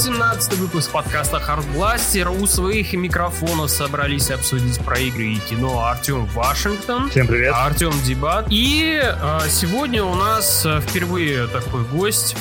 [0.00, 2.40] 18 выпуск подкаста Hardblaster.
[2.40, 7.10] У своих микрофонов собрались обсудить про игры и кино Артем Вашингтон.
[7.10, 7.52] Всем привет.
[7.54, 8.46] Артем Дебат.
[8.48, 12.34] И э, сегодня у нас э, впервые такой гость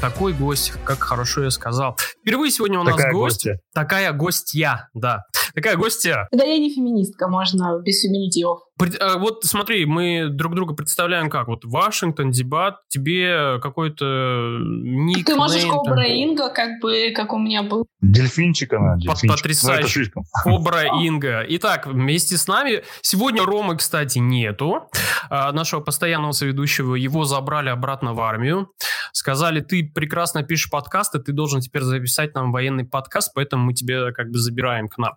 [0.00, 1.96] такой гость, как хорошо я сказал.
[2.22, 3.36] Впервые сегодня у нас Такая гость.
[3.36, 3.60] гостья.
[3.72, 5.22] Такая гостья, да.
[5.54, 6.28] Такая гостья.
[6.32, 8.65] Да я не феминистка, можно без феминитивов.
[9.00, 11.48] А, Вот смотри, мы друг друга представляем как.
[11.48, 15.26] Вот Вашингтон, дебат, тебе какой-то ник.
[15.26, 17.86] Ты можешь Кобра Инга, как бы, как у меня был.
[18.00, 19.30] Дельфинчик она, дельфинчик.
[19.30, 19.82] потрясающе.
[19.82, 20.24] Ну, слишком.
[20.42, 21.44] Кобра Инга.
[21.48, 24.88] Итак, вместе с нами сегодня Ромы, кстати, нету.
[25.30, 28.68] А, Нашего постоянного соведущего его забрали обратно в армию.
[29.12, 34.12] Сказали, ты прекрасно пишешь подкасты, ты должен теперь записать нам военный подкаст, поэтому мы тебя
[34.12, 35.14] как бы забираем к нам.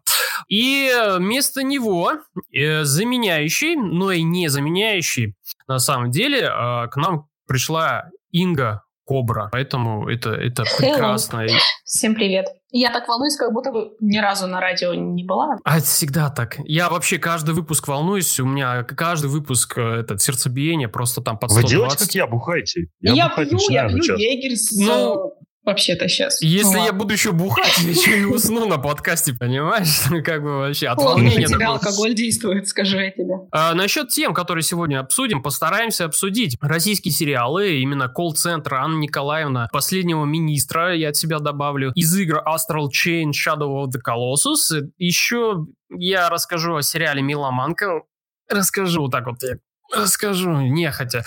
[0.49, 2.13] И э, вместо него
[2.51, 5.35] э, заменяющий, но и не заменяющий,
[5.67, 9.49] на самом деле, э, к нам пришла Инга Кобра.
[9.51, 11.45] Поэтому это, это прекрасно.
[11.83, 12.45] Всем привет.
[12.71, 15.57] Я так волнуюсь, как будто бы ни разу на радио не была.
[15.63, 16.57] А это всегда так.
[16.65, 18.39] Я вообще каждый выпуск волнуюсь.
[18.39, 21.71] У меня каждый выпуск э, этот сердцебиение просто там под Вы 120.
[21.71, 22.85] делаете, как я, бухаете.
[23.01, 24.19] Я, бухать пью, я пью сейчас.
[24.19, 24.77] егерь с...
[24.77, 26.41] Ну, Вообще-то сейчас.
[26.41, 29.99] Если Ну я буду еще бухать, я еще и усну на подкасте, понимаешь?
[30.25, 31.47] Как бы вообще от на волнения.
[31.47, 33.35] тебя алкоголь действует, скажу я тебе.
[33.51, 40.23] А, насчет тем, которые сегодня обсудим, постараемся обсудить российские сериалы, именно колл-центр Анна Николаевна, последнего
[40.25, 44.89] министра, я от себя добавлю, из игр Astral Chain Shadow of the Colossus.
[44.97, 48.03] Еще я расскажу о сериале «Миломанка».
[48.49, 49.57] Расскажу вот так вот, я
[49.95, 51.23] расскажу, нехотя.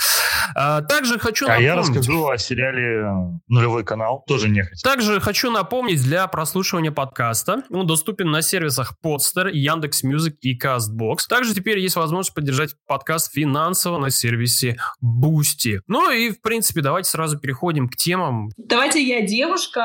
[0.55, 3.05] А, также хочу А я напомнить- расскажу о сериале
[3.48, 4.24] «Нулевой канал».
[4.27, 4.78] Тоже не хотел.
[4.82, 11.28] Также хочу напомнить, для прослушивания подкаста он доступен на сервисах Podster, Яндекс.Music и Castbox.
[11.28, 15.80] Также теперь есть возможность поддержать подкаст финансово на сервисе Boosty.
[15.86, 18.51] Ну и, в принципе, давайте сразу переходим к темам.
[18.56, 19.80] Давайте я девушка,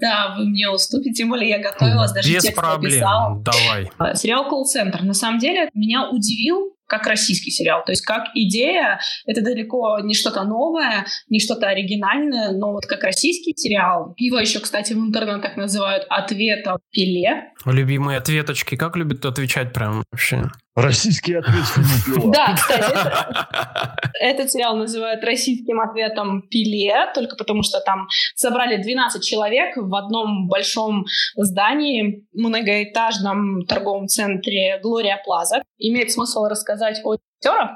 [0.00, 2.92] да, вы мне уступите, тем более я готовилась, даже Без текст проблем.
[2.92, 3.42] написала.
[3.42, 3.90] Давай.
[3.98, 7.82] Э, Сериал «Колл-центр» на самом деле меня удивил как российский сериал.
[7.86, 13.02] То есть как идея, это далеко не что-то новое, не что-то оригинальное, но вот как
[13.02, 14.12] российский сериал.
[14.18, 17.52] Его еще, кстати, в интернетах называют «Ответом Пеле».
[17.64, 18.76] Любимые ответочки.
[18.76, 20.50] Как любят отвечать прям вообще?
[20.74, 22.32] Российский ответ фильма «Пила».
[22.32, 29.22] Да, кстати, это- этот сериал называют российским ответом «Пиле», только потому что там собрали 12
[29.22, 31.04] человек в одном большом
[31.36, 35.62] здании, многоэтажном торговом центре «Глория Плаза».
[35.78, 37.70] Имеет смысл рассказать о актерах.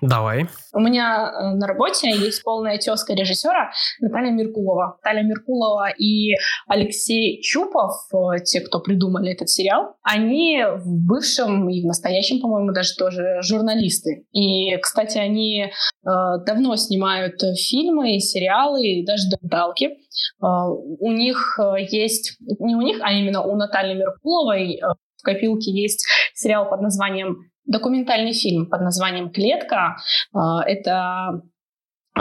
[0.00, 0.46] Давай.
[0.72, 4.98] У меня э, на работе есть полная тезка режиссера Наталья Меркулова.
[5.02, 6.34] Наталья Меркулова и
[6.66, 12.72] Алексей Чупов, э, те, кто придумали этот сериал, они в бывшем и в настоящем, по-моему,
[12.72, 14.26] даже тоже журналисты.
[14.32, 15.70] И, кстати, они э,
[16.02, 19.84] давно снимают фильмы, сериалы и даже документалки.
[19.84, 24.80] Э, у них э, есть, не у них, а именно у Натальи Меркуловой э,
[25.18, 29.96] в копилке есть сериал под названием документальный фильм под названием «Клетка».
[30.34, 31.42] А, Это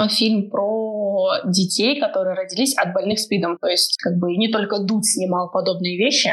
[0.10, 3.58] фильм про детей, которые родились от больных СПИДом.
[3.58, 6.30] То есть как бы не только Дудь снимал подобные вещи.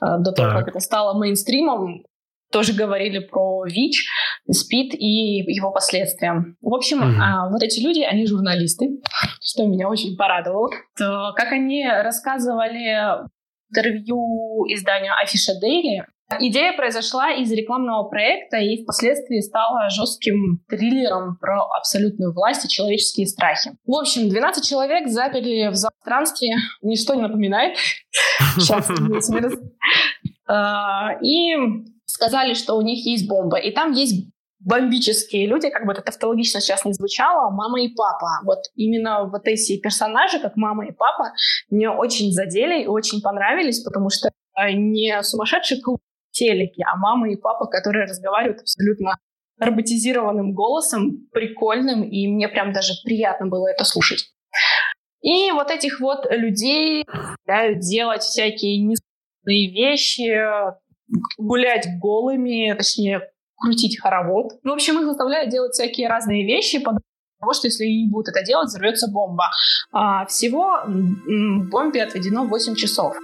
[0.00, 0.58] а, До того, Так.
[0.60, 2.04] как это стало мейнстримом,
[2.50, 4.06] тоже говорили про ВИЧ,
[4.50, 6.44] СПИД и его последствия.
[6.62, 7.20] В общем, Мгм.
[7.20, 9.00] а, вот эти люди, они журналисты,
[9.42, 10.70] что меня очень порадовало.
[10.96, 13.26] То, как они рассказывали
[13.70, 16.04] интервью изданию Афиша Дейли,
[16.40, 23.26] Идея произошла из рекламного проекта и впоследствии стала жестким триллером про абсолютную власть и человеческие
[23.26, 23.72] страхи.
[23.84, 27.76] В общем, 12 человек заперли в пространстве, ничто не напоминает.
[28.56, 28.88] Сейчас
[30.46, 31.54] А, И
[32.06, 33.58] сказали, что у них есть бомба.
[33.58, 34.26] И там есть
[34.60, 38.40] бомбические люди, как бы это тавтологично сейчас не звучало, мама и папа.
[38.44, 41.32] Вот именно вот эти персонажи, как мама и папа,
[41.68, 44.30] мне очень задели и очень понравились, потому что
[44.72, 46.00] не сумасшедший клуб
[46.34, 49.16] телеке, а мама и папа, которые разговаривают абсолютно
[49.58, 54.30] роботизированным голосом, прикольным, и мне прям даже приятно было это слушать.
[55.22, 60.36] И вот этих вот людей заставляют делать всякие несложные вещи,
[61.38, 63.22] гулять голыми, точнее,
[63.56, 64.52] крутить хоровод.
[64.62, 66.98] В общем, их заставляют делать всякие разные вещи под
[67.40, 69.50] того, что если они будут это делать, взорвется бомба.
[69.92, 70.80] А, всего
[71.70, 73.16] бомбе отведено 8 часов.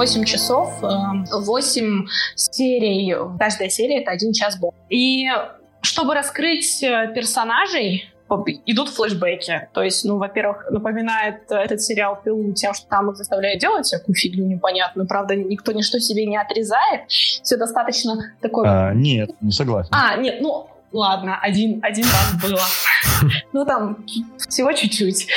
[0.00, 4.72] 8 часов, 8 серий, каждая серия это один час был.
[4.88, 5.26] И
[5.82, 8.10] чтобы раскрыть э, персонажей,
[8.64, 9.68] идут флешбеки.
[9.74, 14.14] То есть, ну, во-первых, напоминает этот сериал «Пилу» тем, что там их заставляют делать всякую
[14.14, 15.06] фигню непонятную.
[15.06, 17.02] Правда, никто ничто себе не отрезает.
[17.08, 18.88] Все достаточно такое...
[18.88, 19.90] А, нет, не согласен.
[19.92, 22.60] А, нет, ну, ладно, один, один раз было.
[23.52, 23.98] Ну, там
[24.48, 25.28] всего чуть-чуть.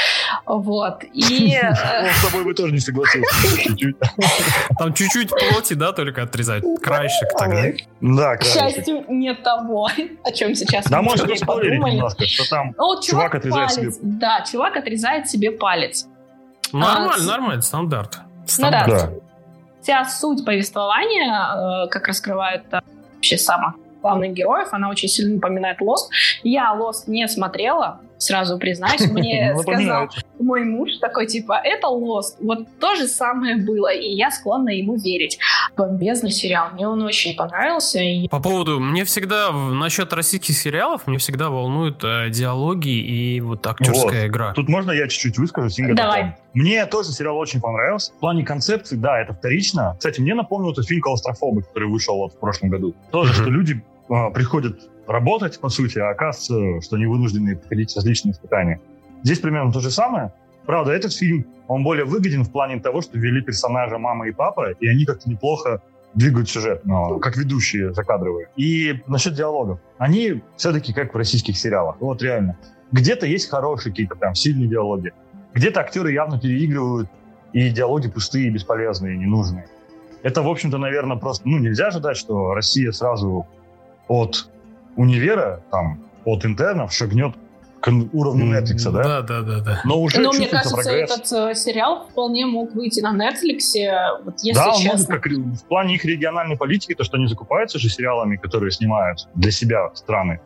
[0.45, 1.03] Вот.
[1.13, 1.59] И...
[1.61, 3.35] Ну, с тобой бы тоже не согласился.
[4.79, 6.63] Там чуть-чуть плоти, да, только отрезать?
[6.81, 7.63] Краешек тогда.
[7.99, 9.89] Да, К счастью, не того,
[10.23, 13.91] о чем сейчас Да, может спойлерить немножко, что там ну, чувак отрезает себе...
[14.01, 16.07] Да, чувак отрезает себе палец.
[16.71, 18.19] Нормально, а, нормально, стандарт.
[18.47, 18.87] Стандарт.
[18.87, 19.09] Ну, да.
[19.81, 22.79] Вся суть повествования, э, как раскрывает э,
[23.15, 26.09] вообще сама главных героев, она очень сильно напоминает Lost.
[26.43, 30.09] Я Lost не смотрела, сразу признаюсь, мне сказал
[30.39, 32.35] мой муж такой, типа, это Lost.
[32.41, 35.39] Вот то же самое было, и я склонна ему верить.
[35.75, 37.99] Бомбезный сериал, мне он очень понравился.
[37.99, 38.27] И...
[38.27, 44.23] По поводу, мне всегда, насчет российских сериалов, мне всегда волнуют э, диалоги и вот актерская
[44.23, 44.27] вот.
[44.27, 44.53] игра.
[44.53, 45.79] Тут можно я чуть-чуть выскажусь?
[45.79, 46.35] Инга, Давай.
[46.53, 48.11] Мне тоже сериал очень понравился.
[48.13, 49.95] В плане концепции, да, это вторично.
[49.97, 52.93] Кстати, мне напомнил этот фильм «Клаустрофобы», который вышел вот в прошлом году.
[53.11, 53.41] Тоже, mm-hmm.
[53.41, 58.79] что люди приходят работать, по сути, а оказывается, что они вынуждены проходить различные испытания.
[59.23, 60.33] Здесь примерно то же самое.
[60.65, 64.71] Правда, этот фильм, он более выгоден в плане того, что ввели персонажа мама и папа,
[64.71, 65.81] и они как-то неплохо
[66.13, 68.49] двигают сюжет, но как ведущие закадровые.
[68.55, 69.79] И насчет диалогов.
[69.97, 71.97] Они все-таки как в российских сериалах.
[71.99, 72.57] Вот реально.
[72.91, 75.11] Где-то есть хорошие какие-то прям сильные диалоги.
[75.53, 77.09] Где-то актеры явно переигрывают,
[77.51, 79.67] и диалоги пустые, бесполезные, ненужные.
[80.23, 81.47] Это, в общем-то, наверное, просто...
[81.47, 83.47] Ну, нельзя ожидать, что Россия сразу
[84.07, 84.49] от
[84.95, 87.35] универа, там, от интернов шагнет
[87.79, 89.03] к уровню Netflix, да?
[89.03, 89.81] Да, да, да, да.
[89.83, 91.11] Но уже Но мне кажется, прогресс.
[91.11, 94.91] этот э, сериал вполне мог выйти на Netflix, вот если да, честно.
[94.91, 99.27] может, как в плане их региональной политики, то, что они закупаются же сериалами, которые снимают
[99.35, 100.39] для себя страны,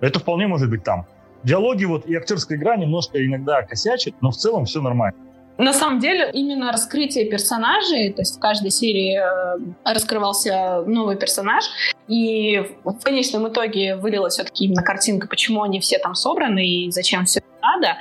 [0.00, 1.06] это вполне может быть там.
[1.44, 5.18] Диалоги вот и актерская игра немножко иногда косячит, но в целом все нормально.
[5.58, 11.64] На самом деле, именно раскрытие персонажей, то есть в каждой серии э, раскрывался новый персонаж,
[12.06, 17.24] и в конечном итоге вылилась все-таки именно картинка, почему они все там собраны и зачем
[17.24, 17.98] все надо.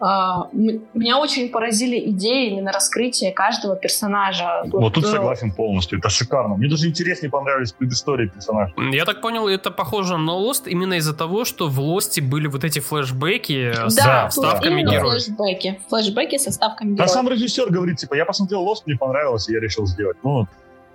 [0.00, 4.62] А, меня очень поразили идеи именно раскрытия каждого персонажа.
[4.66, 6.56] Вот тут согласен полностью, это шикарно.
[6.56, 8.74] Мне даже интереснее понравились предыстории персонажей.
[8.92, 12.64] Я так понял, это похоже на Lost именно из-за того, что в Лосте были вот
[12.64, 15.24] эти флешбеки да, с вставками героев.
[15.24, 15.80] флешбеки.
[15.88, 17.10] Флешбеки со ставками героев.
[17.10, 20.16] А сам режиссер говорит, типа, я посмотрел Lost, мне понравилось, и я решил сделать.
[20.22, 20.46] Ну,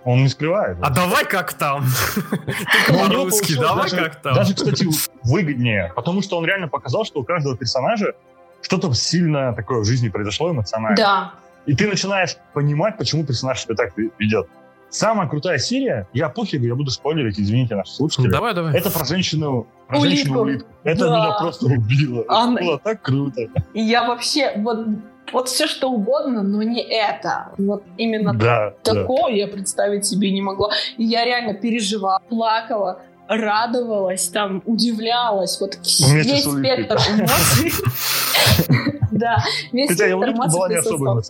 [0.06, 0.78] он не скрывает.
[0.82, 1.86] А давай как там.
[2.90, 4.36] Ну, по-русски, давай как там.
[4.36, 4.86] Даже, кстати,
[5.24, 8.14] выгоднее, потому что он реально показал, что у каждого персонажа
[8.64, 10.98] что-то сильно такое в жизни произошло эмоционально.
[10.98, 11.34] Да.
[11.66, 14.48] И ты начинаешь понимать, почему персонаж себя так ведет.
[14.90, 18.30] Самая крутая серия, я пофигу, я буду спойлерить, извините, наши слушатели.
[18.30, 18.78] Давай, давай.
[18.78, 20.16] Это про женщину, про улитку.
[20.16, 20.70] женщину улитку.
[20.84, 21.18] Это да.
[21.18, 22.26] меня просто убило.
[22.28, 22.60] Она...
[22.60, 23.42] Это было так круто.
[23.74, 24.88] Я вообще, вот
[25.32, 27.54] вот все что угодно, но не это.
[27.58, 29.38] Вот именно да, такое да.
[29.38, 30.70] я представить себе не могла.
[30.98, 35.60] И я реально переживала, плакала, радовалась, там, удивлялась.
[35.60, 37.72] Вот весь спектр эмоций.
[39.12, 41.22] Да, весь Хотя я была не особо.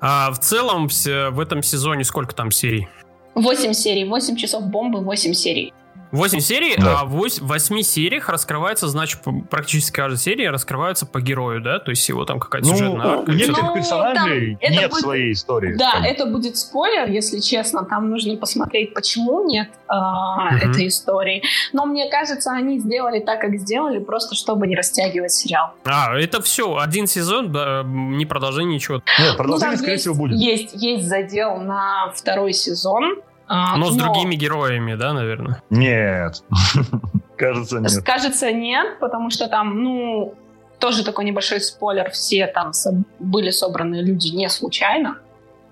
[0.00, 2.88] А в целом в этом сезоне сколько там серий?
[3.34, 5.74] Восемь серий, восемь часов бомбы, восемь серий.
[6.12, 7.00] 8 серий, да.
[7.00, 11.78] а в 8 сериях раскрывается, значит, практически каждая серия раскрывается по герою, да?
[11.78, 13.30] То есть его там какая-то ну, сюжетная арка.
[13.30, 15.76] У некоторых ну, персонажей нет будет, своей истории.
[15.76, 16.04] Да, там.
[16.04, 17.84] это будет спойлер, если честно.
[17.84, 20.56] Там нужно посмотреть, почему нет а, угу.
[20.56, 21.42] этой истории.
[21.72, 25.72] Но мне кажется, они сделали так, как сделали, просто чтобы не растягивать сериал.
[25.84, 29.02] А, это все, один сезон, да, не продолжение ничего.
[29.18, 30.38] Нет, продолжение, ну, скорее есть, всего, будет.
[30.38, 33.16] Есть, есть задел на второй сезон.
[33.48, 35.62] А, но, но с другими героями, да, наверное?
[35.70, 36.42] Нет.
[37.36, 38.02] Кажется, нет.
[38.04, 40.34] Кажется, нет, потому что там, ну,
[40.78, 42.72] тоже такой небольшой спойлер, все там
[43.18, 45.18] были собраны люди не случайно.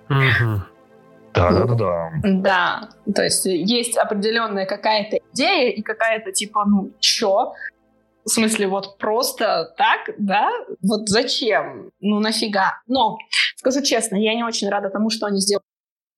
[0.08, 2.10] Да, да, да.
[2.24, 7.52] Да, то есть есть определенная какая-то идея и какая-то типа, ну, чё?
[8.24, 10.50] В смысле, вот просто так, да?
[10.82, 11.90] Вот зачем?
[12.00, 12.80] Ну, нафига?
[12.86, 13.18] Но,
[13.56, 15.65] скажу честно, я не очень рада тому, что они сделали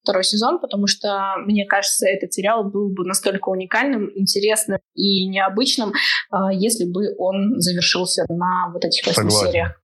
[0.09, 5.93] второй сезон, потому что, мне кажется, этот сериал был бы настолько уникальным, интересным и необычным,
[6.31, 9.79] а, если бы он завершился на вот этих восьми сериях.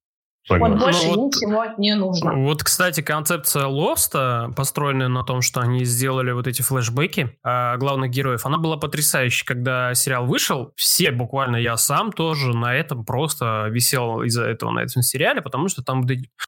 [0.47, 2.33] Вот больше ну, вот, ничего не нужно.
[2.35, 8.11] Вот, кстати, концепция Лоста, построенная на том, что они сделали вот эти флешбеки э, главных
[8.11, 9.45] героев, она была потрясающей.
[9.45, 14.79] Когда сериал вышел, все, буквально я сам тоже на этом просто висел из-за этого на
[14.79, 16.05] этом сериале, потому что там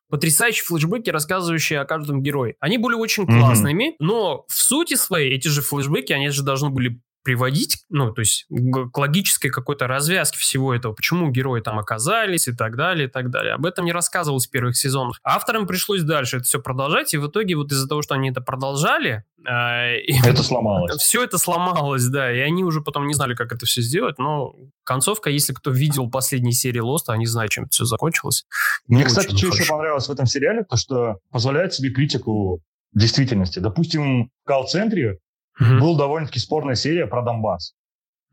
[0.09, 2.55] потрясающие флешбеки, рассказывающие о каждом герое.
[2.59, 3.95] Они были очень классными, mm-hmm.
[3.99, 8.45] но в сути своей эти же флешбеки, они же должны были приводить, ну, то есть
[8.47, 13.31] к логической какой-то развязке всего этого, почему герои там оказались и так далее, и так
[13.31, 13.53] далее.
[13.53, 15.19] Об этом не рассказывалось в первых сезонах.
[15.23, 18.39] Авторам пришлось дальше это все продолжать, и в итоге вот из-за того, что они это
[18.39, 19.25] продолжали...
[19.45, 20.95] Э, это сломалось.
[21.01, 24.55] Все это сломалось, да, и они уже потом не знали, как это все сделать, но
[24.85, 28.45] концовка, если кто видел последние серии Лоста, они знают, чем это все закончилось.
[28.87, 32.61] Мне, кстати, что еще понравилось в этом сериале, то, что позволяет себе критику
[32.93, 33.59] действительности.
[33.59, 35.19] Допустим, в колл-центре
[35.59, 35.79] Угу.
[35.79, 37.73] Была довольно-таки спорная серия про Донбасс.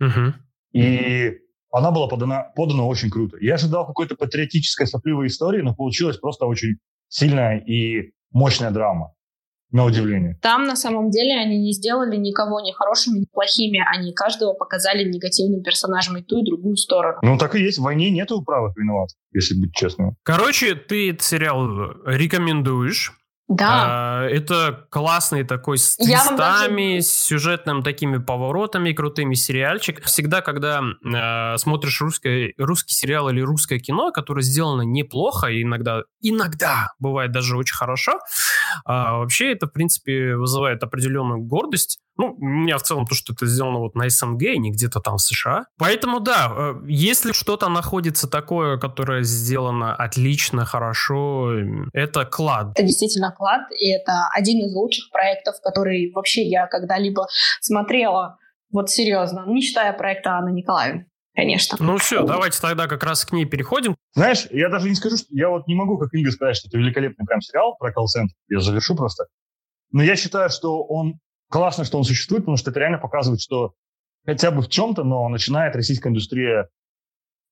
[0.01, 0.35] Угу.
[0.73, 1.39] И
[1.71, 3.37] она была подана, подана очень круто.
[3.41, 6.77] Я ожидал какой-то патриотической сопливой истории, но получилась просто очень
[7.09, 9.13] сильная и мощная драма.
[9.71, 10.39] На удивление.
[10.41, 13.83] Там на самом деле они не сделали никого ни хорошими, ни плохими.
[13.93, 17.19] Они каждого показали негативным персонажем и ту, и другую сторону.
[17.23, 17.79] Ну так и есть.
[17.79, 20.15] В войне нету правых виноватых, если быть честным.
[20.23, 21.67] Короче, ты этот сериал
[22.07, 23.15] рекомендуешь.
[23.49, 24.23] Да.
[24.23, 30.03] А, это классный такой с твистами, с сюжетным такими поворотами, крутыми сериальчик.
[30.05, 36.93] Всегда, когда э, смотришь русское, русский сериал или русское кино, которое сделано неплохо, иногда, иногда
[36.99, 38.19] бывает даже очень хорошо,
[38.85, 41.99] а, вообще это, в принципе, вызывает определенную гордость.
[42.17, 45.17] Ну, у меня в целом то, что это сделано вот на СНГ, не где-то там
[45.17, 45.65] в США.
[45.79, 51.53] Поэтому, да, э, если что-то находится такое, которое сделано отлично, хорошо,
[51.93, 52.71] это клад.
[52.77, 57.27] Это действительно клад, и это один из лучших проектов, который вообще я когда-либо
[57.61, 58.39] смотрела.
[58.71, 61.77] Вот серьезно, не считая проекта Анны Николаевны конечно.
[61.81, 63.97] Ну все, давайте тогда как раз к ней переходим.
[64.15, 66.79] Знаешь, я даже не скажу, что я вот не могу, как Инга, сказать, что это
[66.79, 68.35] великолепный прям сериал про колл-центр.
[68.49, 69.27] Я завершу просто.
[69.93, 73.75] Но я считаю, что он классно, что он существует, потому что это реально показывает, что
[74.27, 76.69] хотя бы в чем-то, но начинает российская индустрия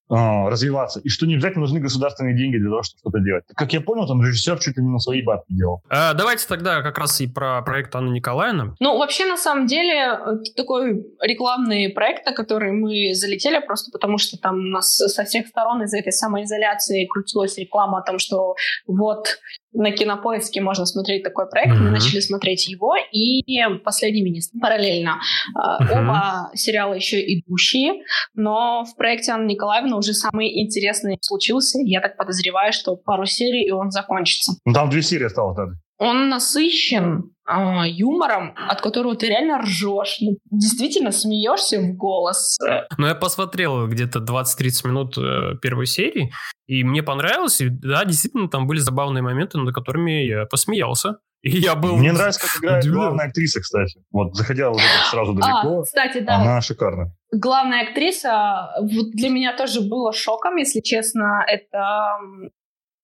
[0.09, 1.01] развиваться.
[1.01, 3.45] И что не обязательно нужны государственные деньги для того, чтобы что-то делать.
[3.57, 5.83] Как я понял, там режиссер чуть ли не на свои бабки делал.
[5.89, 8.75] А, давайте тогда как раз и про проект Анны Николаевны.
[8.81, 14.19] Ну, вообще, на самом деле, это такой рекламный проект, на который мы залетели просто потому,
[14.19, 18.55] что там у нас со всех сторон из этой самоизоляции крутилась реклама о том, что
[18.87, 19.39] вот
[19.73, 21.73] на кинопоиске можно смотреть такой проект.
[21.73, 21.79] Mm-hmm.
[21.81, 23.43] Мы начали смотреть его и
[23.85, 25.19] последний министр параллельно.
[25.57, 25.93] Mm-hmm.
[25.93, 28.03] Оба сериала еще идущие,
[28.35, 31.79] но в проекте Анны Николаевны уже самый интересный случился.
[31.83, 34.53] Я так подозреваю, что пару серий и он закончится.
[34.65, 35.67] Ну там две серии осталось, да?
[35.99, 37.53] Он насыщен э,
[37.87, 40.17] юмором, от которого ты реально ржешь.
[40.21, 42.59] Ну, действительно смеешься в голос.
[42.99, 46.33] Ну, я посмотрел где-то 20-30 минут э, первой серии,
[46.67, 47.61] и мне понравилось.
[47.61, 51.19] И да, действительно, там были забавные моменты, над которыми я посмеялся.
[51.43, 51.97] И я был...
[51.97, 53.01] Мне нравится, как играет удивлен.
[53.01, 54.01] главная актриса, кстати.
[54.13, 56.37] Вот, заходя уже сразу а, далеко, а, кстати, да.
[56.37, 57.15] она шикарна.
[57.33, 61.43] Главная актриса вот для меня тоже было шоком, если честно.
[61.47, 62.19] Это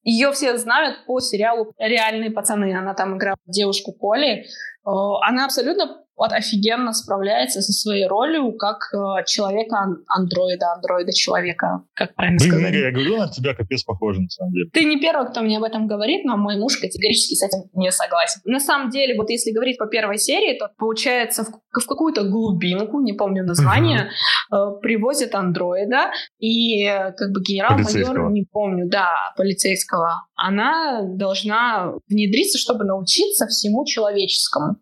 [0.03, 2.77] ее все знают по сериалу «Реальные пацаны».
[2.77, 4.45] Она там играла девушку Коли.
[4.45, 4.45] Э,
[4.85, 12.53] она абсолютно вот офигенно справляется со своей ролью как э, человека-андроида, андроида-человека, как правильно Блин,
[12.53, 12.75] сказать.
[12.75, 14.71] я говорю, на тебя капец похоже, на самом деле.
[14.73, 17.93] Ты не первый, кто мне об этом говорит, но мой муж категорически с этим не
[17.93, 18.41] согласен.
[18.45, 23.01] На самом деле, вот если говорить по первой серии, то получается в, в какую-то глубинку,
[23.01, 24.11] не помню название,
[24.53, 26.11] э, привозят андроида,
[26.41, 33.85] и э, как бы генерал-майор, не помню, да, полицейского, она должна внедриться, чтобы научиться всему
[33.85, 34.79] человеческому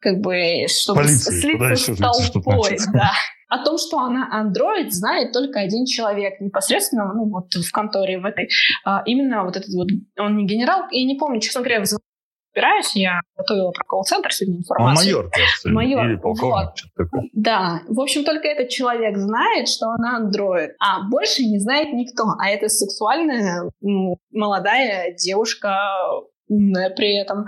[0.00, 3.10] как бы, чтобы Полиции, слиться с толпой, да.
[3.48, 8.24] О том, что она андроид, знает только один человек непосредственно, ну, вот в конторе в
[8.24, 8.48] этой.
[8.84, 9.88] А, именно вот этот вот,
[10.18, 11.84] он не генерал, я не помню, честно говоря,
[12.56, 15.16] разбираюсь, я готовила про колл-центр сегодня информацию.
[15.16, 16.78] Он майор, кажется, майор, или полковник, вот.
[16.78, 17.22] что такое.
[17.32, 22.24] Да, в общем, только этот человек знает, что она андроид, а больше не знает никто.
[22.40, 23.70] А это сексуальная
[24.32, 25.78] молодая девушка,
[26.48, 27.44] умная при этом,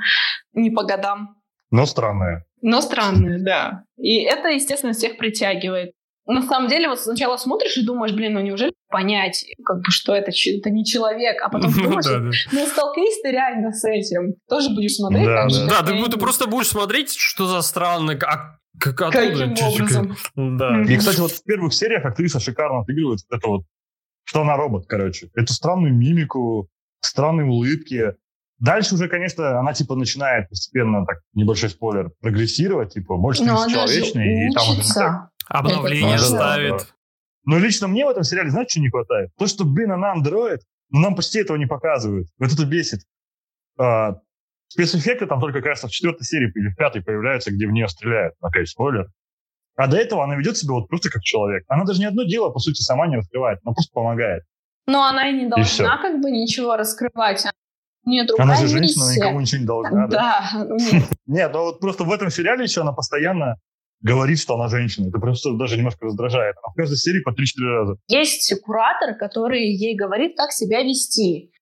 [0.52, 1.37] не по годам.
[1.70, 2.46] Но странная.
[2.62, 3.84] Но странная, да.
[3.96, 5.92] И это, естественно, всех притягивает.
[6.26, 10.14] На самом деле, вот сначала смотришь и думаешь, блин, ну неужели понять, как бы, что
[10.14, 14.96] это, это не человек, а потом думаешь, ну столкнись ты реально с этим, тоже будешь
[14.96, 15.24] смотреть.
[15.24, 15.82] Да, так же, да.
[15.82, 19.48] ты, ты просто будешь смотреть, что за странно, а как, откуда?
[19.48, 20.16] Каким образом?
[20.36, 20.82] Да.
[20.82, 23.62] И, кстати, вот в первых сериях актриса шикарно отыгрывает это вот,
[24.24, 25.30] что она робот, короче.
[25.34, 26.68] Эту странную мимику,
[27.00, 28.14] странные улыбки,
[28.58, 34.48] Дальше уже, конечно, она типа начинает постепенно, так, небольшой спойлер, прогрессировать, типа, больше становится человечной.
[34.48, 36.70] И там уже Обновление ставит.
[36.70, 36.84] Да, да.
[37.44, 39.30] Но лично мне в этом сериале, знаете, что не хватает?
[39.38, 40.60] То, что, блин, она андроид,
[40.90, 42.28] Но нам почти этого не показывают.
[42.38, 43.00] Вот это бесит.
[43.78, 44.16] А,
[44.68, 48.34] спецэффекты там только, кажется, в четвертой серии или в пятой появляются, где в нее стреляют.
[48.40, 49.06] Опять спойлер.
[49.76, 51.64] А до этого она ведет себя вот просто как человек.
[51.68, 53.60] Она даже ни одно дело, по сути, сама не раскрывает.
[53.64, 54.42] Она просто помогает.
[54.86, 57.46] Но она и не должна и как бы ничего раскрывать.
[58.08, 60.06] У нее другая Она же женщина, она никому ничего не должна.
[60.06, 60.50] Да.
[60.54, 60.76] да?
[61.26, 63.56] Нет, но вот просто в этом сериале еще она постоянно
[64.00, 65.08] говорит, что она женщина.
[65.08, 66.56] Это просто даже немножко раздражает.
[66.62, 67.34] Она в каждой серии по 3-4
[67.66, 67.96] раза.
[68.08, 71.52] Есть куратор, который ей говорит, как себя вести.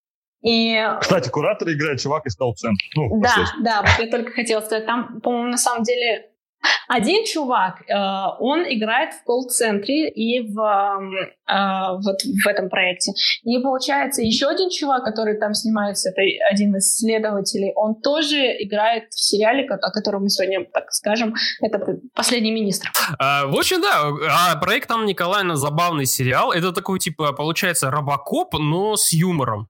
[0.42, 0.80] И...
[1.00, 2.86] Кстати, куратор играет чувак из колл-центра.
[2.94, 3.34] Ну, да,
[3.64, 6.30] да, вот я только хотела сказать, там, по-моему, на самом деле
[6.88, 7.94] один чувак, э,
[8.38, 13.12] он играет в колл-центре и в, э, вот в этом проекте.
[13.42, 19.04] И получается, еще один чувак, который там снимается, это один из следователей, он тоже играет
[19.10, 21.78] в сериале, о котором мы сегодня, так скажем, это
[22.14, 22.90] «Последний министр».
[23.18, 26.52] А, в общем, да, а проект там Николаевна забавный сериал.
[26.52, 29.68] Это такой, типа, получается, робокоп, но с юмором.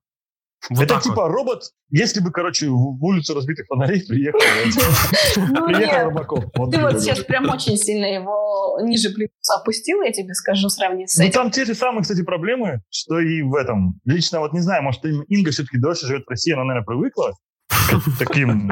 [0.69, 1.29] Вот это типа вот.
[1.29, 4.39] робот, если бы, короче, в улицу разбитых фонарей приехал,
[5.49, 6.71] ну приехал Робокоп.
[6.71, 11.17] Ты вот сейчас прям очень сильно его ниже плинтуса опустил, я тебе скажу, сравнить с
[11.17, 11.33] ну, этим.
[11.37, 13.99] Ну там те же самые, кстати, проблемы, что и в этом.
[14.05, 17.33] Лично вот не знаю, может, Инга все-таки дольше живет в России, она, наверное, привыкла
[17.69, 18.71] к таким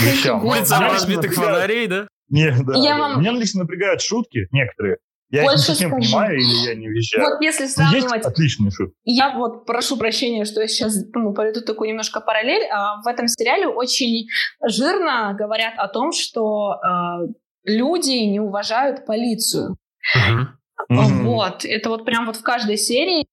[0.00, 0.44] вещам.
[0.44, 2.08] Улица разбитых фонарей, да?
[2.28, 2.74] Нет, да.
[3.18, 4.96] Меня лично напрягают шутки некоторые.
[5.30, 6.12] Я Больше не совсем скажу.
[6.12, 7.28] понимаю или я не въезжаю.
[7.28, 8.12] Вот если сравнивать...
[8.12, 8.94] Есть отличный шут.
[9.04, 12.68] Я вот прошу прощения, что я сейчас ну, проведу такую немножко параллель.
[12.70, 14.28] А, в этом сериале очень
[14.62, 17.20] жирно говорят о том, что а,
[17.64, 19.76] люди не уважают полицию.
[20.16, 20.46] Uh-huh.
[20.88, 21.64] Вот.
[21.64, 23.26] Это вот прям вот в каждой серии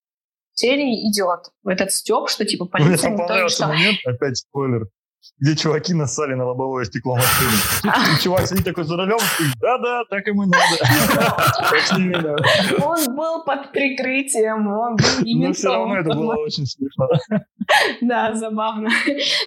[0.54, 3.10] серии идет этот степ, что типа полиция...
[3.10, 4.88] Мне понравился момент, опять спойлер,
[5.40, 7.94] где чуваки насали на лобовое стекло машины.
[8.16, 9.20] И чувак сидит такой за рулем
[9.60, 10.66] да-да, так ему надо.
[12.84, 17.08] Он был под прикрытием, он был именно Но все равно это было очень смешно.
[18.02, 18.90] Да, забавно.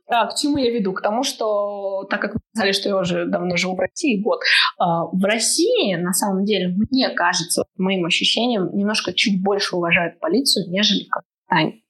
[0.06, 0.92] К чему я веду?
[0.92, 4.40] К тому, что, так как вы сказали, что я уже давно живу в России, год,
[4.78, 10.70] а, в России, на самом деле, мне кажется, моим ощущениям, немножко чуть больше уважают полицию,
[10.70, 11.82] нежели в Казахстане.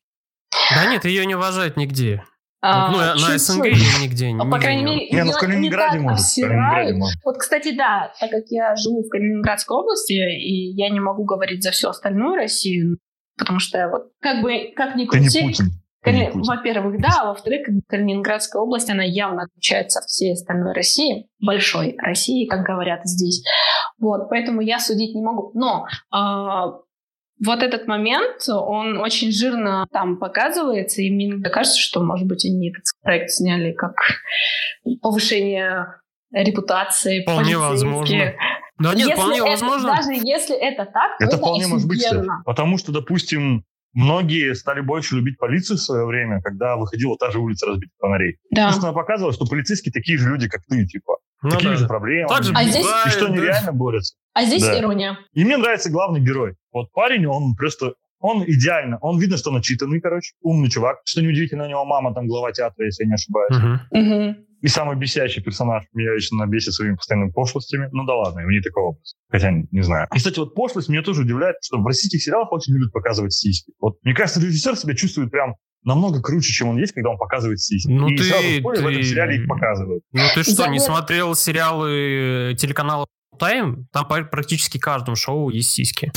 [0.75, 2.25] Да нет, ее не уважают нигде.
[2.67, 3.65] А, ну, на СНГ
[4.03, 6.25] нигде не По крайней мере, не, ну в Калининграде не может.
[6.35, 7.21] Калининграде может.
[7.23, 11.63] Вот, кстати, да, так как я живу в Калининградской области, и я не могу говорить
[11.63, 12.97] за всю остальную Россию,
[13.37, 15.29] потому что вот как бы, как ни крути...
[15.29, 15.67] Ты не Путин.
[16.05, 16.31] Кали...
[16.35, 22.47] Во-первых, да, а во-вторых, Калининградская область, она явно отличается от всей остальной России, большой России,
[22.47, 23.43] как говорят здесь.
[23.99, 25.51] Вот, поэтому я судить не могу.
[25.55, 26.84] Но э,
[27.45, 32.71] вот этот момент, он очень жирно там показывается, и мне кажется, что, может быть, они
[32.71, 33.95] этот проект сняли как
[35.03, 35.87] повышение
[36.33, 38.35] репутации Вполне возможно.
[38.79, 39.97] Да нет, если вполне это, возможно.
[39.97, 42.27] Даже если это так, это, это вполне может быть, кстати.
[42.45, 47.39] Потому что, допустим, многие стали больше любить полицию в свое время, когда выходила та же
[47.39, 48.39] улица разбитых фонарей.
[48.51, 48.67] Да.
[48.67, 51.19] Потому что она показывала, что полицейские такие же люди, как ты, типа.
[51.43, 51.77] Ну, такие да.
[51.77, 52.29] же проблемы.
[52.29, 52.87] Так же а здесь...
[53.07, 53.45] И что они да.
[53.45, 54.17] реально борются.
[54.33, 54.81] А здесь да.
[54.81, 55.19] ирония.
[55.35, 56.57] И мне нравится главный герой.
[56.75, 60.97] Вот парень, он просто он идеально, он видно, что начитанный, короче, умный чувак.
[61.05, 63.53] Что неудивительно, у него мама там глава театра, если я не ошибаюсь.
[63.53, 63.79] Uh-huh.
[63.95, 64.35] Uh-huh.
[64.63, 67.91] И самый бесящий персонаж меня лично бесит своими постоянными пошлостями.
[67.93, 69.15] Ну да ладно, у них такой образ.
[69.29, 70.09] Хотя не знаю.
[70.15, 73.73] И, кстати, вот пошлость меня тоже удивляет, что в российских сериалах очень любят показывать сиськи.
[73.79, 77.61] Вот мне кажется, режиссер себя чувствует прям намного круче, чем он есть, когда он показывает
[77.61, 77.91] сиськи.
[77.91, 78.83] Ну, и ты, сразу в, ты...
[78.83, 80.03] в этом сериале их показывают.
[80.13, 83.05] Ну ты что, не смотрел сериалы телеканала
[83.39, 83.85] Time?
[83.93, 86.11] Там практически каждом шоу есть сиськи.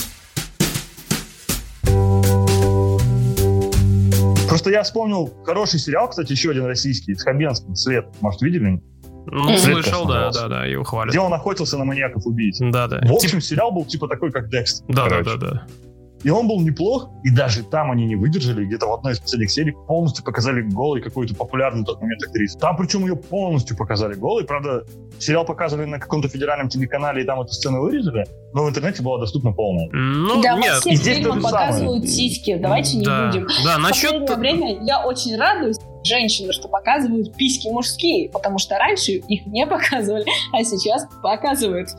[4.57, 8.07] Просто я вспомнил хороший сериал, кстати, еще один российский, с Хабенским, «След».
[8.21, 8.81] Может, видели?
[9.27, 11.11] Ну, След, слышал, да, да, да, его хвалят.
[11.11, 12.57] Где он охотился на маньяков-убийц.
[12.59, 12.99] Да, да.
[13.03, 14.83] В общем, сериал был типа такой, как Декст.
[14.87, 15.67] Да, да, да, да.
[16.27, 18.65] И он был неплох, и даже там они не выдержали.
[18.65, 22.59] Где-то в одной из последних серий полностью показали голой какую-то популярную в тот момент актрису.
[22.59, 24.43] Там причем ее полностью показали голой.
[24.43, 24.83] Правда,
[25.19, 29.19] сериал показывали на каком-то федеральном телеканале, и там эту сцену вырезали, но в интернете была
[29.19, 29.87] доступна полная.
[29.93, 30.73] Ну, да, нет.
[30.73, 32.57] во всех фильмах показывают сиськи.
[32.57, 33.47] Давайте не да, будем.
[33.63, 34.11] Да, насчет...
[34.11, 39.45] В последнее время я очень радуюсь, женщины, что показывают письки мужские, потому что раньше их
[39.45, 41.89] не показывали, а сейчас показывают.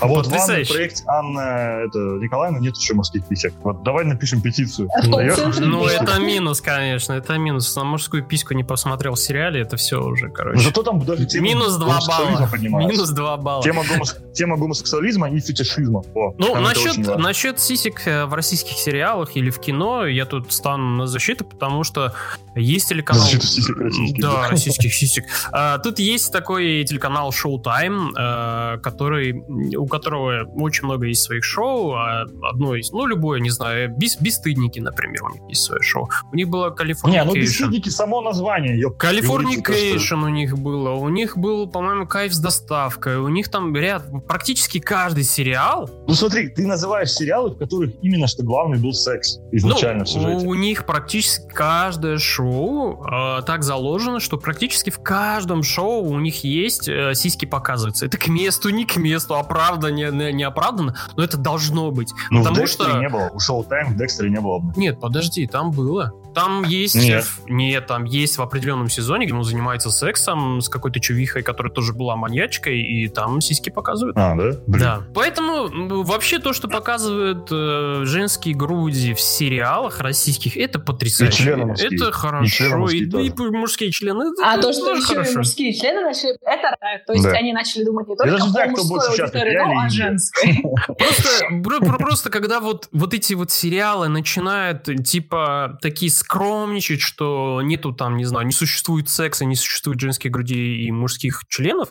[0.00, 3.54] А вот в главном проекте Анна это, Николаевна нет еще мужских писек.
[3.62, 4.88] Вот давай напишем петицию.
[5.04, 7.74] Ну, это минус, конечно, это минус.
[7.76, 10.60] На мужскую письку не посмотрел в сериале, это все уже, короче.
[10.60, 12.48] Зато там даже тема Минус 2 балла.
[12.86, 13.62] Минус 2 балла.
[13.62, 14.16] Тема, гомос...
[14.34, 16.02] тема гомосексуализма и фетишизма.
[16.14, 20.96] О, ну, насчет, насчет сисек э, в российских сериалах или в кино я тут стану
[20.96, 22.12] на защиту, потому что
[22.54, 23.22] Есть телеканал...
[23.22, 24.22] Защиту сисек российских.
[24.22, 25.24] Да, российских сисек.
[25.52, 29.32] А, тут есть такой телеканал Showtime, а, который,
[29.76, 31.92] у которого очень много есть своих шоу.
[31.94, 36.08] А одно из, ну, любое, не знаю, без, Бесстыдники, например, у них есть свое шоу.
[36.32, 37.10] У них было Californication.
[37.10, 38.80] Не, ну Бесстыдники само название.
[38.88, 40.90] Californication у них было.
[40.90, 43.18] У них был, по-моему, Кайф с доставкой.
[43.18, 45.90] У них там ряд, практически каждый сериал.
[46.06, 50.08] Ну смотри, ты называешь сериалы, в которых именно что главный был секс изначально ну, в
[50.08, 50.46] сюжете.
[50.46, 56.44] У них практически каждое шоу э, так заложено, что практически в каждом шоу у них
[56.44, 58.04] есть э, сиськи показываются.
[58.04, 62.12] Это к месту, не к месту, оправданно, не, не оправданно, но это должно быть.
[62.30, 62.98] Ну, потому в что...
[62.98, 63.30] не было.
[63.32, 64.62] У Шоу Тайм в Декстере не было.
[64.76, 66.12] Нет, подожди, там было.
[66.36, 66.94] Там есть...
[66.94, 67.24] Нет.
[67.46, 71.94] Нет, там есть в определенном сезоне, где он занимается сексом с какой-то чувихой, которая тоже
[71.94, 74.18] была маньячкой, и там сиськи показывают.
[74.18, 74.58] А, да?
[74.66, 74.82] Блин.
[74.82, 75.02] Да.
[75.14, 81.38] Поэтому вообще то, что показывают э, женские груди в сериалах российских, это потрясающе.
[81.38, 81.94] И члены мужские.
[81.94, 82.88] Это хорошо.
[82.90, 84.26] И, и, и мужские члены.
[84.44, 85.30] А то, что еще хорошо.
[85.30, 87.30] и мужские члены начали, это То есть да.
[87.30, 90.62] они начали думать не только о мужской аудитории, но о женской.
[91.62, 98.16] Просто, просто когда вот, вот эти вот сериалы начинают типа такие скромничать, что нету там,
[98.16, 101.90] не знаю, не существует секса, не существует женских грудей и мужских членов.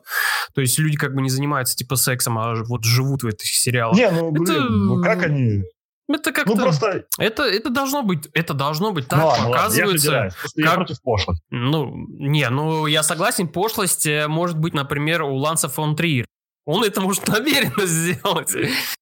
[0.53, 3.97] То есть люди как бы не занимаются типа сексом, а вот живут в этих сериалах.
[3.97, 4.69] Не, ну, блин, это...
[4.69, 5.63] ну как они...
[6.07, 6.53] Это как-то...
[6.53, 7.05] Ну, просто...
[7.17, 10.11] Это, это должно быть, это должно быть так, ну, ладно, показывается.
[10.11, 10.51] Ладно, я, как...
[10.55, 11.43] я против пошлости.
[11.49, 16.27] Ну, не, ну, я согласен, пошлость э, может быть, например, у Ланса фон Триер.
[16.65, 18.53] Он это может намеренно сделать.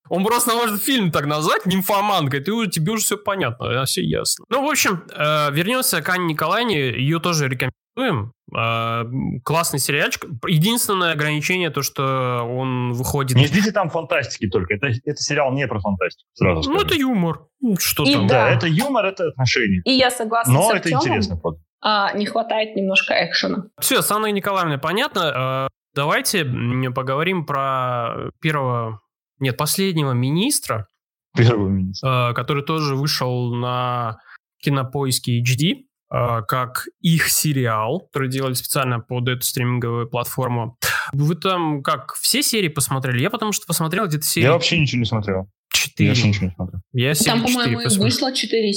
[0.09, 4.45] Он просто может фильм так назвать, нимфоманка, и ты, тебе уже все понятно, все ясно.
[4.49, 8.33] Ну, в общем, э, вернемся к Анне Николаевне, ее тоже рекомендуем.
[8.55, 9.05] Э,
[9.43, 10.25] классный сериальчик.
[10.45, 13.37] Единственное ограничение то, что он выходит...
[13.37, 14.75] Не ждите там фантастики только.
[14.75, 16.85] Это, это сериал не про фантастику, сразу Ну, скажу.
[16.85, 17.47] это юмор.
[17.61, 18.27] Ну, что и там?
[18.27, 19.81] Да, это юмор, это отношения.
[19.85, 21.39] И я согласна Но с это интересно.
[21.81, 23.65] А, не хватает немножко экшена.
[23.79, 25.67] Все, с Анной Николаевной понятно.
[25.95, 26.45] Давайте
[26.93, 29.01] поговорим про первого,
[29.39, 30.87] нет, последнего министра.
[31.35, 32.31] Первого министра.
[32.31, 34.17] Э, который тоже вышел на
[34.61, 40.77] кинопоиске HD э, как их сериал, который делали специально под эту стриминговую платформу.
[41.11, 43.21] Вы там как, все серии посмотрели?
[43.21, 44.45] Я потому что посмотрел где-то серии...
[44.45, 45.49] Я вообще ничего не смотрел.
[45.71, 46.09] Четыре.
[46.09, 46.81] Я вообще ничего не смотрел.
[46.93, 48.73] Я там, по-моему, вышло четыре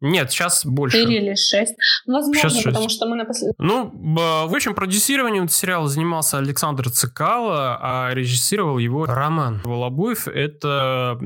[0.00, 1.00] нет, сейчас больше.
[1.00, 1.74] Четыре или шесть.
[2.06, 2.96] Возможно, сейчас потому 6.
[2.96, 3.54] что мы на послед...
[3.58, 10.28] Ну, в общем, продюсированием сериала занимался Александр Цикало, а режиссировал его Роман Волобуев.
[10.28, 11.18] Это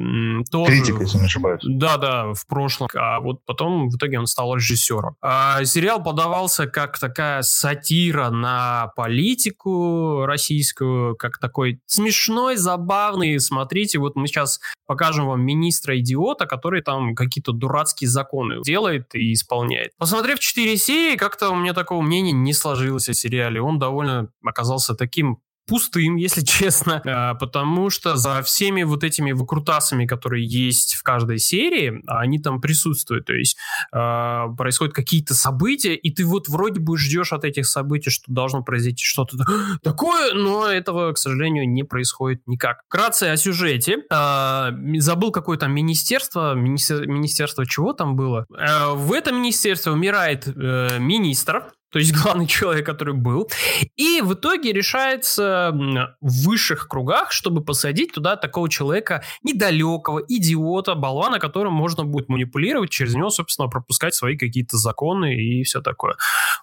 [0.51, 0.73] тоже...
[0.73, 1.61] Критик, если не ошибаюсь.
[1.63, 2.89] Да-да, в прошлом.
[2.95, 5.17] А вот потом в итоге он стал режиссером.
[5.21, 13.39] А сериал подавался как такая сатира на политику российскую, как такой смешной, забавный.
[13.39, 19.93] Смотрите, вот мы сейчас покажем вам министра-идиота, который там какие-то дурацкие законы делает и исполняет.
[19.99, 23.61] Посмотрев 4 серии, как-то у меня такого мнения не сложилось о сериале.
[23.61, 30.07] Он довольно оказался таким пустым, если честно, а, потому что за всеми вот этими выкрутасами,
[30.07, 33.57] которые есть в каждой серии, они там присутствуют, то есть
[33.93, 38.63] э, происходят какие-то события, и ты вот вроде бы ждешь от этих событий, что должно
[38.63, 39.37] произойти что-то
[39.83, 42.81] такое, но этого, к сожалению, не происходит никак.
[42.89, 43.99] Вкратце о сюжете.
[44.11, 48.47] Э, забыл какое там министерство, министер, министерство чего там было.
[48.57, 53.51] Э, в этом министерстве умирает э, министр, то есть главный человек, который был.
[53.97, 55.71] И в итоге решается
[56.21, 62.91] в высших кругах, чтобы посадить туда такого человека недалекого, идиота, болвана, которым можно будет манипулировать,
[62.91, 66.17] через него, собственно, пропускать свои какие-то законы и все такое.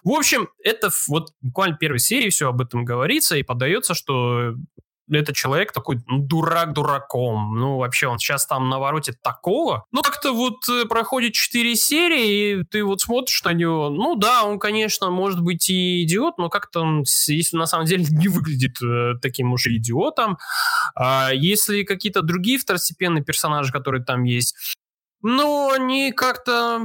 [0.04, 4.54] В общем, это вот буквально первой серии все об этом говорится, и подается, что
[5.18, 7.58] этот человек такой ну, дурак дураком.
[7.58, 9.84] Ну, вообще, он сейчас там наворотит такого.
[9.92, 13.90] Ну, как-то вот э, проходит 4 серии, и ты вот смотришь на него.
[13.90, 18.04] Ну, да, он, конечно, может быть и идиот, но как-то он, если на самом деле
[18.10, 20.38] не выглядит э, таким уж идиотом.
[20.94, 24.54] А если какие-то другие второстепенные персонажи, которые там есть,
[25.22, 26.82] ну, они как-то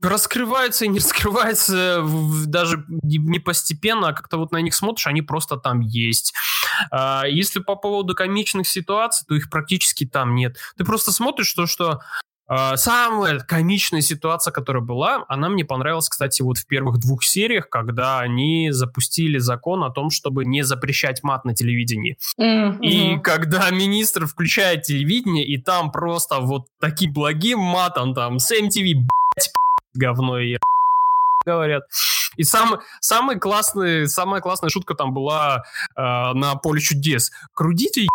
[0.00, 2.04] раскрывается и не раскрывается
[2.46, 6.34] даже не постепенно, а как-то вот на них смотришь, они просто там есть.
[6.90, 10.56] А если по поводу комичных ситуаций, то их практически там нет.
[10.76, 12.00] Ты просто смотришь то, что
[12.50, 17.68] а, самая комичная ситуация, которая была, она мне понравилась, кстати, вот в первых двух сериях,
[17.68, 22.16] когда они запустили закон о том, чтобы не запрещать мат на телевидении.
[22.40, 22.80] Mm-hmm.
[22.80, 28.94] И когда министр включает телевидение, и там просто вот таким благим матом, там, с MTV,
[28.94, 29.52] блядь,
[29.94, 30.56] говно и
[31.48, 31.84] говорят.
[32.36, 35.64] И сам, самый классный, самая классная шутка там была
[35.96, 37.32] э, на поле чудес.
[37.54, 38.06] Крутите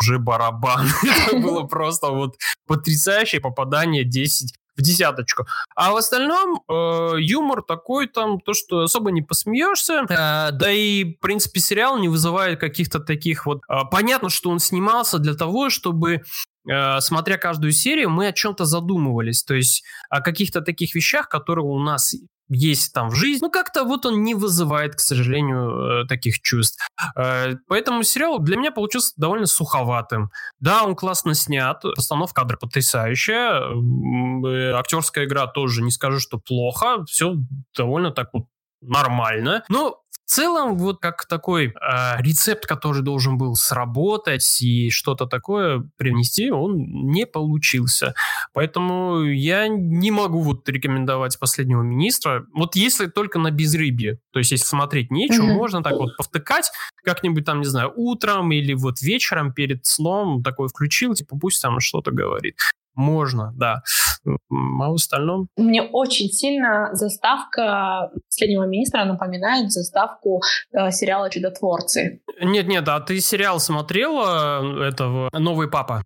[0.00, 0.88] уже барабан.
[1.26, 5.46] Это было просто вот потрясающее попадание 10 в десяточку.
[5.74, 10.04] А в остальном э, юмор такой там, то, что особо не посмеешься.
[10.08, 13.62] Э, да и, в принципе, сериал не вызывает каких-то таких вот...
[13.70, 16.22] Э, понятно, что он снимался для того, чтобы
[16.68, 21.64] э, смотря каждую серию, мы о чем-то задумывались, то есть о каких-то таких вещах, которые
[21.64, 22.14] у нас
[22.48, 26.86] есть там в жизни, ну как-то вот он не вызывает, к сожалению, э, таких чувств.
[27.16, 30.30] Э, поэтому сериал для меня получился довольно суховатым.
[30.60, 37.04] Да, он классно снят, постановка кадра потрясающая, э, актерская игра тоже не скажу, что плохо,
[37.06, 37.36] все
[37.76, 38.44] довольно так вот
[38.80, 39.64] нормально.
[39.68, 41.72] Но в целом, вот как такой э,
[42.18, 48.14] рецепт, который должен был сработать и что-то такое привнести, он не получился.
[48.52, 52.44] Поэтому я не могу вот рекомендовать последнего министра.
[52.52, 54.18] Вот если только на безрыбье.
[54.32, 55.54] То есть, если смотреть нечего, mm-hmm.
[55.54, 56.72] можно так вот повтыкать
[57.04, 61.78] как-нибудь там, не знаю, утром или вот вечером перед сном такой включил, типа пусть там
[61.78, 62.56] что-то говорит.
[62.96, 63.74] Можно, да.
[63.74, 64.05] А
[64.48, 65.48] в остальном?
[65.56, 72.20] Мне очень сильно заставка последнего министра напоминает заставку э, сериала «Чудотворцы».
[72.40, 76.02] Нет-нет, а ты сериал смотрела э, этого «Новый папа»?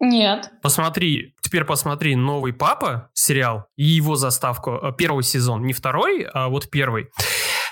[0.00, 0.50] Нет.
[0.62, 4.72] Посмотри, теперь посмотри «Новый папа» сериал и его заставку.
[4.72, 7.08] Э, первый сезон, не второй, а вот первый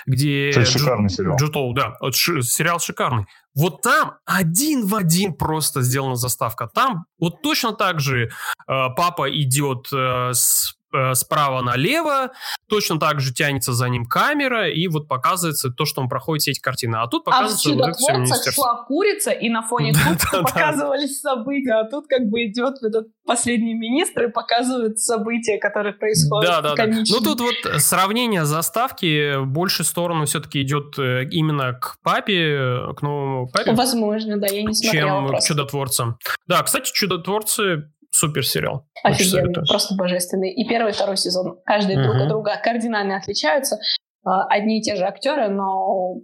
[0.07, 0.49] где...
[0.49, 1.37] Это шикарный сериал.
[1.37, 1.95] Джутоу, да.
[1.99, 3.25] Вот ш- сериал шикарный.
[3.53, 6.67] Вот там один в один просто сделана заставка.
[6.73, 8.29] Там вот точно так же э,
[8.67, 10.76] папа идет э, с
[11.13, 12.31] справа налево,
[12.69, 16.51] точно так же тянется за ним камера, и вот показывается то, что он проходит все
[16.51, 16.97] эти картины.
[16.97, 17.69] А тут показывается...
[17.69, 22.45] А в «Чудотворцах» шла курица, и на фоне курицы показывались события, а тут как бы
[22.45, 26.49] идет этот последний министр и показывает события, которые происходят.
[26.49, 26.85] Да, да, да.
[26.85, 33.49] Ну тут вот сравнение заставки больше сторону все-таки идет э, именно к папе, к новому
[33.49, 33.73] папе.
[33.73, 36.17] Возможно, да, я не смотрела Чем к чудотворцам.
[36.47, 38.87] Да, кстати, чудотворцы супер сериал.
[39.03, 40.51] Офигенный, просто божественный.
[40.51, 41.59] И первый и второй сезон.
[41.65, 42.03] Каждый угу.
[42.03, 43.77] друг от друга кардинально отличаются.
[44.25, 46.15] А, одни и те же актеры, но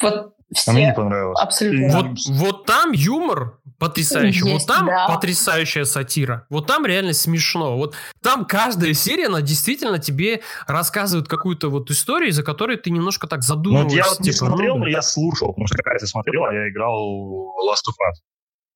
[0.00, 1.40] вот все а мне не понравилось.
[1.40, 1.88] Абсолютно.
[1.88, 4.46] Вот, вот там юмор потрясающий.
[4.46, 5.08] Есть, вот там да.
[5.08, 6.46] потрясающая сатира.
[6.50, 7.76] Вот там реально смешно.
[7.76, 13.26] Вот там каждая серия, она действительно тебе рассказывает какую-то вот историю, за которой ты немножко
[13.26, 13.96] так задумываешься.
[13.96, 16.52] Ну, я вот не типа, смотрел, ну, но я слушал, потому что какая-то смотрела, а
[16.52, 18.20] я играл Last of Us.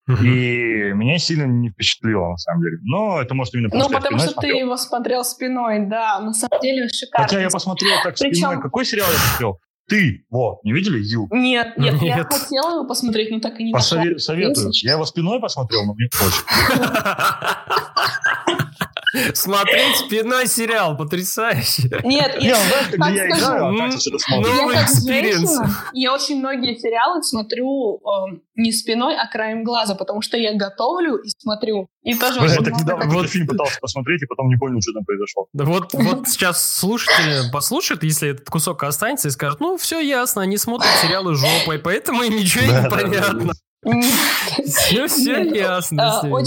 [0.08, 2.78] И меня сильно не впечатлило, на самом деле.
[2.82, 4.54] Но это может именно потому, Ну, потому что смотрел.
[4.54, 6.20] ты его смотрел спиной, да.
[6.20, 7.26] На самом деле шикарно.
[7.26, 8.34] Хотя я посмотрел так Причем...
[8.34, 8.62] спиной.
[8.62, 9.60] Какой сериал я смотрел?
[9.88, 11.28] Ты, вот, не видели You?
[11.30, 12.16] Нет, нет, нет.
[12.16, 14.70] я хотела его посмотреть, но так и не Посове- Советую.
[14.82, 16.42] Я его спиной посмотрел, но мне очень.
[19.34, 21.90] Смотреть спиной сериал, потрясающе.
[22.04, 22.56] Нет, я,
[22.90, 25.58] так а Новый experience.
[25.92, 31.16] Я очень многие сериалы смотрю э, не спиной, а краем глаза, потому что я готовлю
[31.16, 31.88] и смотрю.
[32.02, 35.04] И тоже я так недавно вот фильм пытался посмотреть, и потом не понял, что там
[35.04, 35.46] произошло.
[35.52, 40.42] Да вот, вот сейчас слушатели послушают, если этот кусок останется, и скажут, ну, все ясно,
[40.42, 43.52] они смотрят сериалы жопой, поэтому им ничего не понятно.
[44.64, 46.20] Все, все ясно.
[46.20, 46.42] А,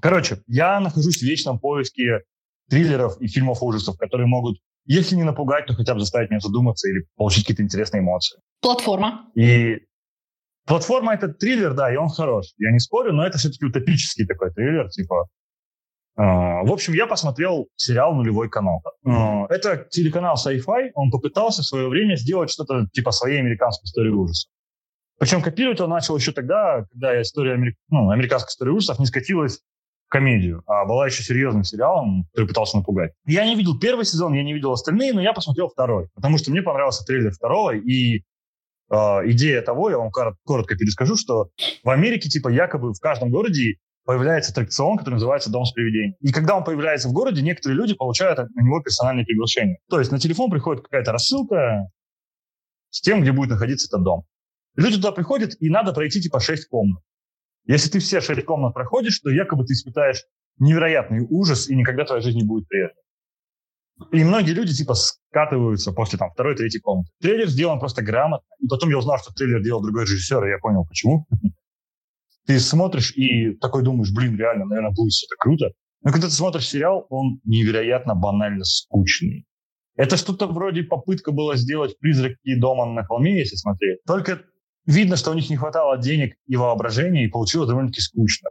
[0.00, 2.22] Короче, я нахожусь в вечном поиске
[2.68, 6.88] триллеров и фильмов ужасов, которые могут, если не напугать, то хотя бы заставить меня задуматься
[6.88, 8.38] или получить какие-то интересные эмоции.
[8.60, 9.26] Платформа.
[9.34, 9.78] И
[10.66, 12.46] платформа это триллер, да, и он хорош.
[12.58, 15.28] Я не спорю, но это все-таки утопический такой триллер, типа.
[16.18, 18.82] Uh, в общем, я посмотрел сериал «Нулевой канал».
[19.06, 24.08] Uh, это телеканал Sci-Fi, он попытался в свое время сделать что-то типа своей американской истории
[24.08, 24.50] ужасов.
[25.18, 27.76] Причем копировать он начал еще тогда, когда история Америк...
[27.88, 29.60] ну, американской истории ужасов не скатилась
[30.06, 33.12] в комедию, а была еще серьезным сериалом, который пытался напугать.
[33.26, 36.50] Я не видел первый сезон, я не видел остальные, но я посмотрел второй, потому что
[36.50, 38.94] мне понравился трейлер второго, и э,
[39.30, 41.48] идея того, я вам коротко перескажу, что
[41.82, 46.14] в Америке типа якобы в каждом городе появляется аттракцион, который называется «Дом с привидений».
[46.20, 49.78] И когда он появляется в городе, некоторые люди получают на него персональные приглашения.
[49.90, 51.88] То есть на телефон приходит какая-то рассылка
[52.90, 54.24] с тем, где будет находиться этот дом.
[54.76, 57.02] Люди туда приходят, и надо пройти типа 6 комнат.
[57.66, 60.22] Если ты все 6 комнат проходишь, то якобы ты испытаешь
[60.58, 63.02] невероятный ужас, и никогда твоя жизнь не будет прежней.
[64.12, 67.10] И многие люди типа скатываются после там второй, третьей комнаты.
[67.20, 68.46] Трейлер сделан просто грамотно.
[68.60, 71.26] И потом я узнал, что трейлер делал другой режиссер, и я понял, почему.
[72.46, 75.70] Ты смотришь и такой думаешь, блин, реально, наверное, будет все это круто.
[76.02, 79.46] Но когда ты смотришь сериал, он невероятно банально скучный.
[79.96, 84.04] Это что-то вроде попытка была сделать «Призраки дома на холме», если смотреть.
[84.06, 84.42] Только
[84.86, 88.50] Видно, что у них не хватало денег и воображения, и получилось довольно-таки скучно.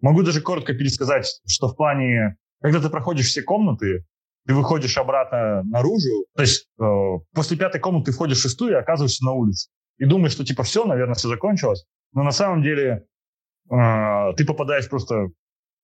[0.00, 4.04] Могу даже коротко пересказать, что в плане, когда ты проходишь все комнаты,
[4.46, 6.84] ты выходишь обратно наружу, то есть э,
[7.34, 9.70] после пятой комнаты ты входишь в шестую и оказываешься на улице.
[9.98, 11.84] И думаешь, что типа все, наверное, все закончилось.
[12.12, 13.04] Но на самом деле
[13.70, 15.28] э, ты попадаешь просто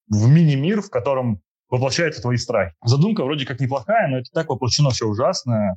[0.08, 2.74] в мини-мир, в котором воплощаются твои страхи.
[2.84, 5.76] Задумка вроде как неплохая, но это так воплощено все ужасное.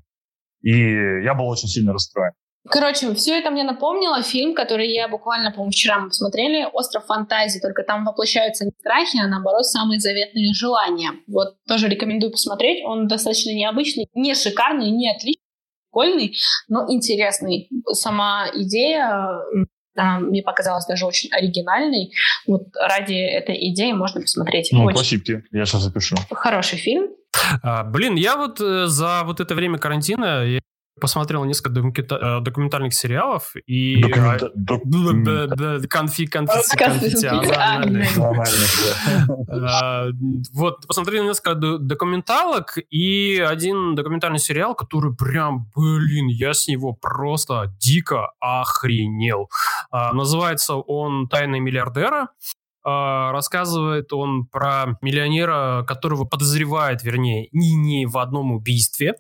[0.62, 2.32] И я был очень сильно расстроен.
[2.70, 7.60] Короче, все это мне напомнило фильм, который я буквально, по-моему, вчера мы посмотрели, «Остров фантазии»,
[7.60, 11.12] только там воплощаются не страхи, а наоборот самые заветные желания.
[11.28, 15.48] Вот тоже рекомендую посмотреть, он достаточно необычный, не шикарный, не отличный,
[15.92, 16.36] прикольный,
[16.68, 17.70] но интересный.
[17.92, 19.42] Сама идея
[19.98, 22.12] а, мне показалась даже очень оригинальной.
[22.46, 24.70] Вот ради этой идеи можно посмотреть.
[24.72, 24.98] Ну, очень...
[24.98, 26.16] спасибо, я сейчас запишу.
[26.32, 27.10] Хороший фильм.
[27.64, 30.60] А, блин, я вот э, за вот это время карантина я
[31.00, 34.02] посмотрел несколько э, документальных сериалов и
[35.88, 38.10] конфи конфиденциальных.
[40.54, 47.74] Вот посмотрел несколько документалок и один документальный сериал, который прям, блин, я с него просто
[47.80, 49.50] дико охренел.
[49.92, 52.30] А, называется он "Тайны миллиардера".
[52.90, 59.16] А, рассказывает он про миллионера, которого подозревает, вернее, не, не в одном убийстве.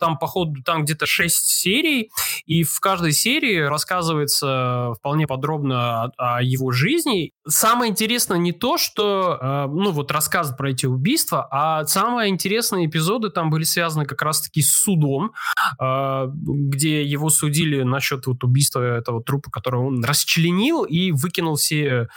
[0.00, 2.10] Там, походу, там где-то шесть серий,
[2.46, 7.32] и в каждой серии рассказывается вполне подробно о, о его жизни.
[7.46, 12.86] Самое интересное не то, что, э, ну, вот рассказ про эти убийства, а самые интересные
[12.86, 15.32] эпизоды там были связаны как раз-таки с судом,
[15.80, 22.08] э, где его судили насчет вот убийства этого трупа, которого он расчленил и выкинул все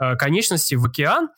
[0.00, 1.28] Э, конечности в океан.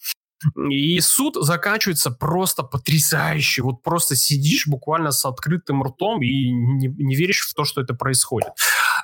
[0.70, 3.62] И суд заканчивается просто потрясающе.
[3.62, 7.94] Вот просто сидишь буквально с открытым ртом и не, не веришь в то, что это
[7.94, 8.50] происходит.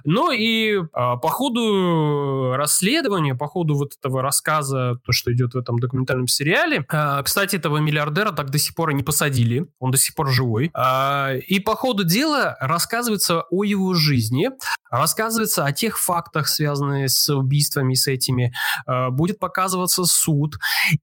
[0.04, 5.58] Ну и а, по ходу расследования, по ходу вот этого рассказа, то, что идет в
[5.58, 9.90] этом документальном сериале, а, кстати, этого миллиардера так до сих пор и не посадили, он
[9.90, 10.70] до сих пор живой.
[10.74, 14.50] А, и по ходу дела рассказывается о его жизни,
[14.90, 18.52] рассказывается о тех фактах, связанных с убийствами, с этими.
[18.86, 20.56] А, будет показываться суд.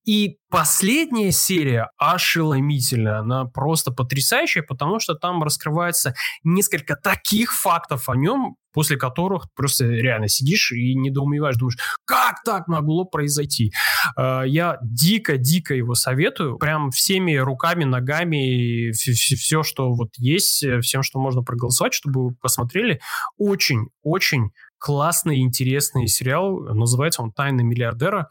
[0.05, 6.13] И последняя серия ошеломительная, она просто потрясающая, потому что там раскрывается
[6.43, 12.67] несколько таких фактов о нем, после которых просто реально сидишь и недоумеваешь, думаешь, как так
[12.67, 13.73] могло произойти?
[14.15, 21.19] А, я дико-дико его советую, прям всеми руками, ногами, все, что вот есть, всем, что
[21.19, 23.01] можно проголосовать, чтобы вы посмотрели.
[23.37, 26.59] Очень-очень классный, интересный сериал.
[26.59, 28.29] Называется он «Тайны миллиардера».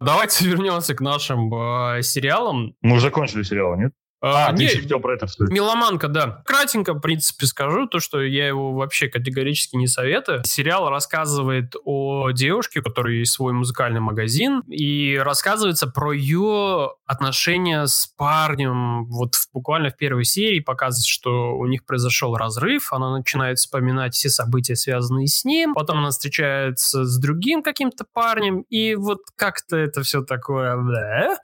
[0.00, 2.74] Давайте вернемся к нашим э, сериалам.
[2.82, 3.92] Мы уже закончили сериал, нет?
[4.24, 5.52] А, а не, ты хотел про это сказать.
[5.52, 6.42] Меломанка, да.
[6.46, 10.42] Кратенько, в принципе, скажу то, что я его вообще категорически не советую.
[10.44, 17.86] Сериал рассказывает о девушке, у которой есть свой музыкальный магазин, и рассказывается про ее отношения
[17.86, 19.04] с парнем.
[19.06, 24.30] Вот буквально в первой серии показывается, что у них произошел разрыв, она начинает вспоминать все
[24.30, 30.02] события, связанные с ним, потом она встречается с другим каким-то парнем, и вот как-то это
[30.02, 30.74] все такое...
[30.76, 31.36] Да.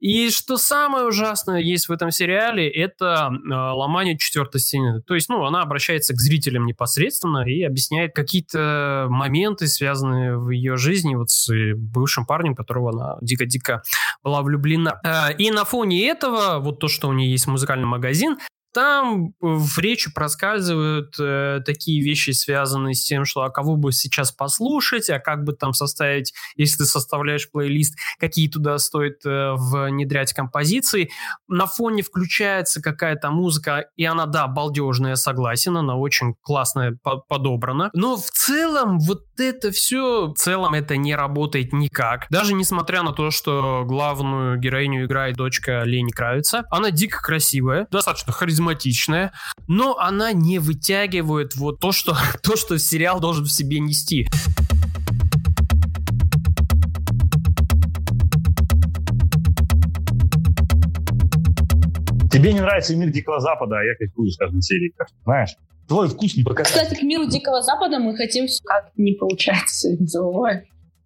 [0.00, 5.00] И что самое ужасное есть в этом сериале, сериале это э, ломание четвертой стены.
[5.02, 10.76] То есть, ну, она обращается к зрителям непосредственно и объясняет какие-то моменты, связанные в ее
[10.76, 13.82] жизни вот с бывшим парнем, которого она дико-дико
[14.22, 15.00] была влюблена.
[15.04, 18.36] Э, и на фоне этого, вот то, что у нее есть музыкальный магазин,
[18.76, 24.32] там в речи проскальзывают э, такие вещи, связанные с тем, что а кого бы сейчас
[24.32, 30.34] послушать, а как бы там составить, если ты составляешь плейлист, какие туда стоит э, внедрять
[30.34, 31.08] композиции.
[31.48, 37.88] На фоне включается какая-то музыка, и она, да, балдежная, согласен, она очень классная, по подобрана.
[37.94, 42.26] Но в целом вот это все, в целом это не работает никак.
[42.28, 48.34] Даже несмотря на то, что главную героиню играет дочка Лени Кравица, она дико красивая, достаточно
[48.34, 49.32] харизматичная, харизматичная,
[49.66, 54.26] но она не вытягивает вот то, что, то, что сериал должен в себе нести.
[62.30, 64.92] Тебе не нравится мир Дикого Запада, а я кайфую с каждой серии,
[65.24, 65.56] знаешь?
[65.88, 66.80] Твой вкус не показатель.
[66.80, 69.88] Кстати, к миру Дикого Запада мы хотим все как не получается.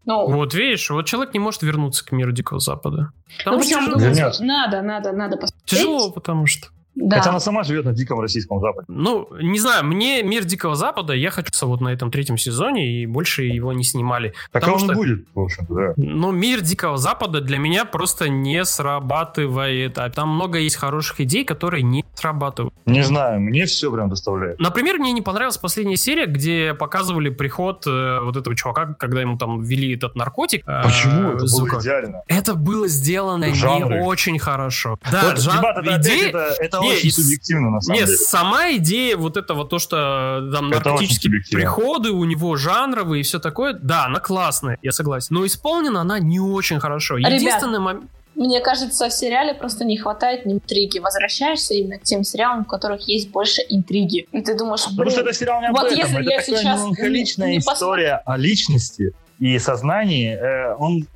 [0.06, 3.10] Ну, вот видишь, вот человек не может вернуться к миру Дикого Запада.
[3.38, 5.66] Потому ну, что надо, надо, надо посмотреть.
[5.66, 6.68] Тяжело, потому что.
[7.00, 7.18] Да.
[7.18, 8.86] Хотя она сама живет на диком российском западе.
[8.88, 13.06] Ну, не знаю, мне мир Дикого Запада, я хочу вот на этом третьем сезоне, и
[13.06, 14.34] больше его не снимали.
[14.52, 15.92] Так он что, будет, в общем-то, да.
[15.96, 19.98] Ну, мир Дикого Запада для меня просто не срабатывает.
[19.98, 22.74] А там много есть хороших идей, которые не срабатывают.
[22.86, 24.58] Не знаю, мне все прям доставляет.
[24.60, 29.38] Например, мне не понравилась последняя серия, где показывали приход э, вот этого чувака, когда ему
[29.38, 30.66] там ввели этот наркотик.
[30.66, 31.30] Э, Почему?
[31.30, 31.72] Э, это звука.
[31.72, 32.22] было идеально.
[32.28, 33.96] Это было сделано Жанры.
[33.96, 34.98] не очень хорошо.
[35.10, 35.58] Да, вот, жан...
[35.58, 36.28] ребята, это, идея...
[36.28, 38.16] это, это не, очень субъективно, на самом не, деле.
[38.18, 43.72] сама идея вот этого, то, что там наркотические приходы у него жанровые и все такое,
[43.74, 45.34] да, она классная, я согласен.
[45.34, 47.16] Но исполнена она не очень хорошо.
[47.18, 48.10] Единственный момент...
[48.36, 50.98] Мне кажется, в сериале просто не хватает интриги.
[50.98, 54.28] Возвращаешься именно к тем сериалам, в которых есть больше интриги.
[54.32, 54.96] И ты думаешь, блин...
[54.96, 55.98] Потому что это сериал не об вот этом.
[55.98, 60.36] если это я такая сейчас меланхоличная не- не история о личности и сознании.
[60.36, 61.06] Э, он...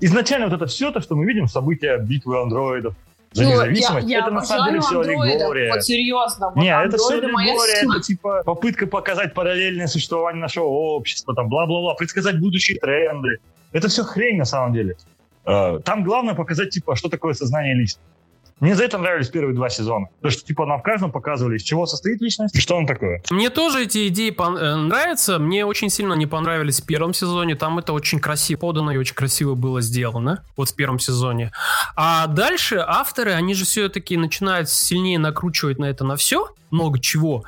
[0.00, 2.94] Изначально вот это все, то, что мы видим, события битвы андроидов
[3.32, 5.72] за Ну, независимость, я, я это на самом деле все аллегория.
[5.72, 6.50] Вот серьезно.
[6.50, 11.94] Вот Не, это все аллегория, это типа попытка показать параллельное существование нашего общества, там бла-бла-бла,
[11.94, 13.38] предсказать будущие тренды.
[13.72, 14.96] Это все хрень на самом деле.
[15.46, 18.00] Э, Там главное показать, типа, что такое сознание личности.
[18.60, 20.06] Мне за это нравились первые два сезона.
[20.16, 23.22] Потому что, типа, нам в каждом показывали, из чего состоит личность и что он такое.
[23.30, 25.38] Мне тоже эти идеи э, нравятся.
[25.38, 27.54] Мне очень сильно не понравились в первом сезоне.
[27.54, 30.44] Там это очень красиво подано и очень красиво было сделано.
[30.56, 31.50] Вот в первом сезоне.
[31.96, 36.48] А дальше авторы, они же все-таки начинают сильнее накручивать на это на все.
[36.70, 37.44] Много чего.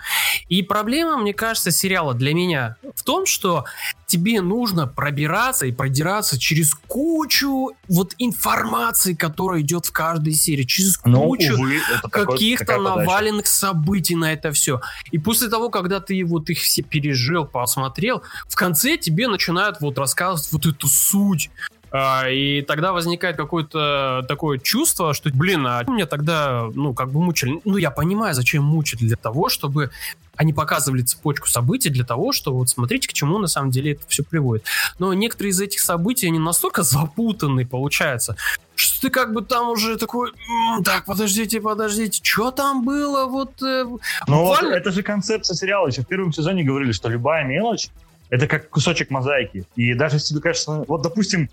[0.48, 3.64] И проблема, мне кажется, сериала для меня в том, что
[4.06, 10.64] тебе нужно пробираться и продираться через кучу вот информации, которая идет в каждой серии.
[10.64, 11.78] Через Но, кучу увы,
[12.10, 14.80] каких-то наваленных событий на это все.
[15.10, 19.96] И после того, когда ты вот их все пережил, посмотрел, в конце тебе начинают вот
[19.96, 21.50] рассказывать вот эту суть.
[21.92, 27.20] А, и тогда возникает какое-то такое чувство, что, блин, а меня тогда, ну, как бы
[27.20, 27.60] мучили.
[27.64, 29.90] Ну, я понимаю, зачем мучить для того, чтобы
[30.36, 34.02] они показывали цепочку событий для того, что вот смотрите, к чему на самом деле это
[34.08, 34.64] все приводит.
[34.98, 38.36] Но некоторые из этих событий, они настолько запутанные, получается,
[38.74, 40.30] что ты как бы там уже такой,
[40.76, 43.62] «М, так, подождите, подождите, что там было, вот...
[43.62, 43.98] э, Ну
[44.44, 45.88] вот буквально- это же концепция сериала.
[45.88, 47.88] Еще в первом сезоне говорили, что любая мелочь
[48.30, 49.66] это как кусочек мозаики.
[49.76, 51.50] И даже если тебе кажется, вот допустим,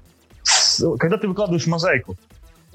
[0.97, 2.15] когда ты выкладываешь мозаику,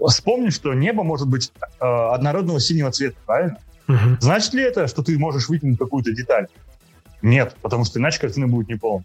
[0.08, 3.58] вспомни, что небо может быть э, однородного синего цвета, правильно?
[3.86, 4.18] Мгм.
[4.20, 6.48] Значит ли это, что ты можешь вытянуть какую-то деталь?
[7.22, 9.04] Нет, потому что иначе картина будет неполной.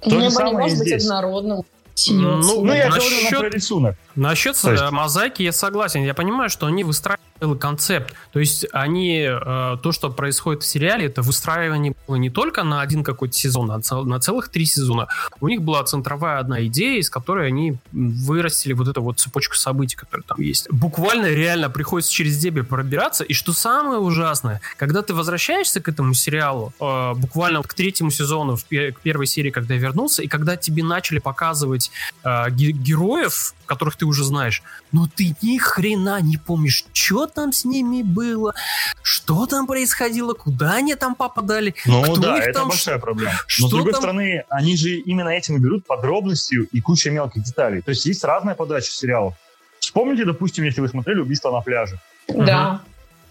[0.00, 1.04] То Небо не самое может быть здесь.
[1.04, 1.62] однородным.
[2.08, 2.64] Ну.
[2.64, 3.96] Ну, я Насчет- говорю про рисунок.
[4.16, 6.02] Насчет есть- э, мозаики я согласен.
[6.04, 7.24] Я понимаю, что они выстраивали
[7.58, 8.14] концепт.
[8.32, 12.80] То есть они, э, то, что происходит в сериале, это выстраивание было не только на
[12.80, 15.08] один какой-то сезон, а на целых три сезона.
[15.40, 19.96] У них была центровая одна идея, из которой они вырастили вот эту вот цепочку событий,
[19.96, 20.70] которая там есть.
[20.70, 23.24] Буквально реально приходится через дебри пробираться.
[23.24, 28.56] И что самое ужасное, когда ты возвращаешься к этому сериалу, э, буквально к третьему сезону,
[28.56, 31.83] к первой серии, когда я вернулся, и когда тебе начали показывать
[32.24, 34.62] э, ге- героев, которых ты уже знаешь,
[34.92, 38.54] но ты ни хрена не помнишь, что там с ними было,
[39.02, 41.74] что там происходило, куда они там попадали.
[41.86, 43.32] Ну Кто да, их это там большая проблема.
[43.60, 44.00] Но с другой там?
[44.02, 47.80] стороны, они же именно этим и берут подробностью и куча мелких деталей.
[47.82, 49.34] То есть есть разная подача сериалов.
[49.78, 51.98] Вспомните, допустим, если вы смотрели «Убийство на пляже».
[52.28, 52.80] Да.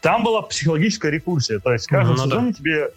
[0.01, 1.59] Там была психологическая рекурсия.
[1.59, 2.35] То есть в каждом Ну, ну да.
[2.35, 2.91] сезоне тебе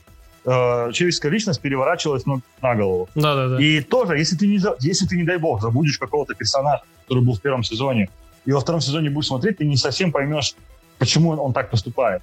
[0.47, 3.09] э, человеческая личность переворачивалась ну, на голову.
[3.15, 3.61] Да-да-да.
[3.61, 7.35] И тоже, если ты, не, если ты, не дай бог, забудешь какого-то персонажа, который был
[7.35, 8.09] в первом сезоне,
[8.45, 10.55] и во втором сезоне будешь смотреть, ты не совсем поймешь,
[10.99, 12.23] почему он, он так поступает.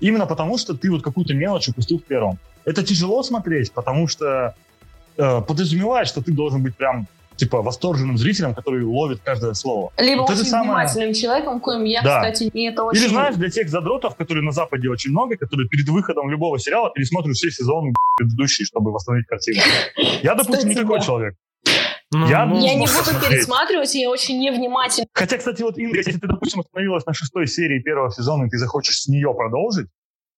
[0.00, 2.38] Именно потому, что ты вот какую-то мелочь упустил в первом.
[2.64, 4.54] Это тяжело смотреть, потому что
[5.16, 7.06] э, подразумевает, что ты должен быть прям
[7.40, 9.92] типа восторженным зрителем, который ловит каждое слово.
[9.98, 12.20] Либо Вот это очень самое- внимательным человеком, коим я, Да.
[12.20, 13.00] кстати, и это очень...
[13.02, 16.90] Или знаешь, для тех задротов, которые на Западе очень много, которые перед выходом любого сериала
[16.94, 19.60] пересмотрят все сезоны предыдущие, чтобы восстановить картину.
[20.22, 21.34] Я, допустим, не такой человек.
[22.12, 23.30] Ну, я- ну, Я не буду посмотреть.
[23.30, 25.06] пересматривать, я очень невнимательна.
[25.14, 28.58] Хотя, кстати, вот, Инга, если ты, допустим, остановилась на шестой серии первого сезона, и ты
[28.58, 29.86] захочешь с нее продолжить,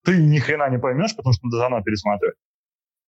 [0.05, 2.34] ты ни хрена не поймешь, потому что надо заново пересматривать.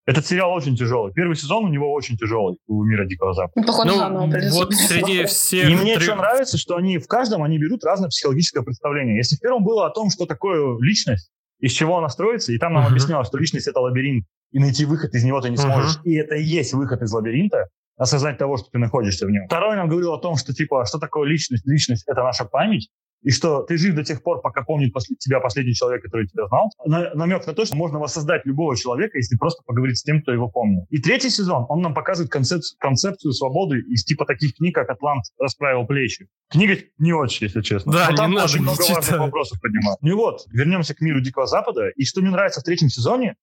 [0.06, 1.12] Этот сериал очень тяжелый.
[1.14, 3.52] Первый сезон у него очень тяжелый, у «Мира Дикого Запада.
[3.56, 5.70] Ну, Походу, ну, заново придется вот среди всех...
[5.70, 9.16] И мне трех- что нравится, что они в каждом они берут разное психологическое представление.
[9.16, 11.30] Если в первом было о том, что такое личность,
[11.60, 12.90] из чего она строится, и там нам Мгм.
[12.92, 15.98] объяснялось, что личность— это лабиринт, и найти выход из него ты не сможешь.
[16.04, 19.46] И это и есть выход из лабиринта, осознать того, что ты находишься в нем.
[19.46, 21.64] Второй нам говорил о том, что типа, что такое личность?
[21.66, 22.90] Личность— это наша память,
[23.24, 26.46] и что ты жив до тех пор, пока помнит после тебя последний человек, который тебя
[26.46, 26.70] знал.
[26.84, 30.32] На- намек на то, что можно воссоздать любого человека, если просто поговорить с тем, кто
[30.32, 30.86] его помнил.
[30.90, 35.24] И третий сезон, он нам показывает концепцию, концепцию свободы из типа таких книг, как «Атлант
[35.38, 36.28] расправил плечи».
[36.50, 37.92] Книга не очень, если честно.
[37.92, 39.98] Да, Но не там надо, очень не много важных вопросов поднимает.
[40.02, 41.88] Ну и вот, вернемся к миру Дикого Запада.
[41.96, 43.36] И что мне нравится в третьем сезоне,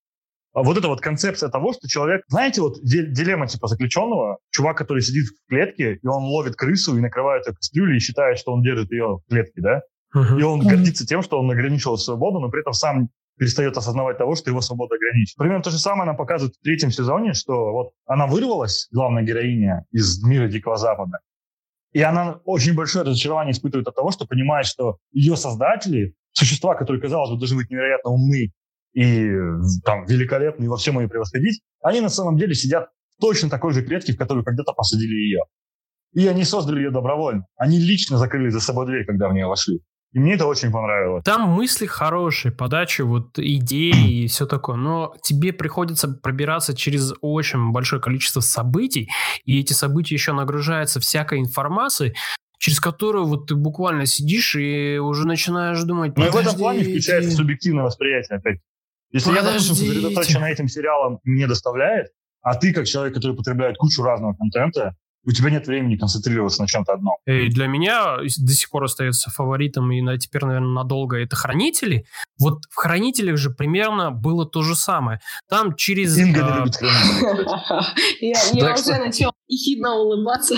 [0.53, 2.23] вот эта вот концепция того, что человек...
[2.27, 6.97] Знаете, вот ди- дилемма типа заключенного, чувак, который сидит в клетке, и он ловит крысу
[6.97, 9.81] и накрывает ее кастрюлей и считает, что он держит ее в клетке, да?
[10.13, 10.39] Мгм.
[10.39, 14.35] И он гордится тем, что он ограничил свободу, но при этом сам перестает осознавать того,
[14.35, 15.41] что его свобода ограничена.
[15.41, 19.85] Примерно то же самое нам показывают в третьем сезоне, что вот она вырвалась, главная героиня,
[19.91, 21.19] из мира Дикого Запада,
[21.93, 27.01] и она очень большое разочарование испытывает от того, что понимает, что ее создатели, существа, которые,
[27.01, 28.51] казалось бы, должны быть невероятно умны
[28.93, 29.29] и
[29.85, 33.73] там великолепны и во всем ее превосходить, они на самом деле сидят в точно такой
[33.73, 35.39] же клетке, в которую когда-то посадили ее.
[36.13, 37.45] И они создали ее добровольно.
[37.55, 39.79] Они лично закрыли за собой дверь, когда в нее вошли.
[40.13, 41.23] И мне это очень понравилось.
[41.23, 44.75] Там мысли хорошие, подача, вот идеи и все такое.
[44.75, 49.09] Но тебе приходится пробираться через очень большое количество событий,
[49.45, 52.13] и эти события еще нагружаются всякой информацией,
[52.57, 56.17] через которую вот ты буквально сидишь и уже начинаешь думать...
[56.17, 58.59] Ну и в этом плане включается субъективное восприятие опять.
[59.11, 59.35] Если подождите.
[59.35, 62.07] я, допустим, сосредоточен на этим сериалом не доставляет,
[62.41, 66.67] а ты, как человек, который потребляет кучу разного контента, у тебя нет времени концентрироваться на
[66.67, 67.15] чем-то одном.
[67.27, 72.05] И для меня до сих пор остается фаворитом, и теперь, наверное, надолго это «Хранители».
[72.39, 75.19] Вот в «Хранителях» же примерно было то же самое.
[75.47, 76.17] Там через...
[76.17, 77.45] Инга не любит «Хранители».
[78.59, 80.55] Я уже начала ехидно улыбаться.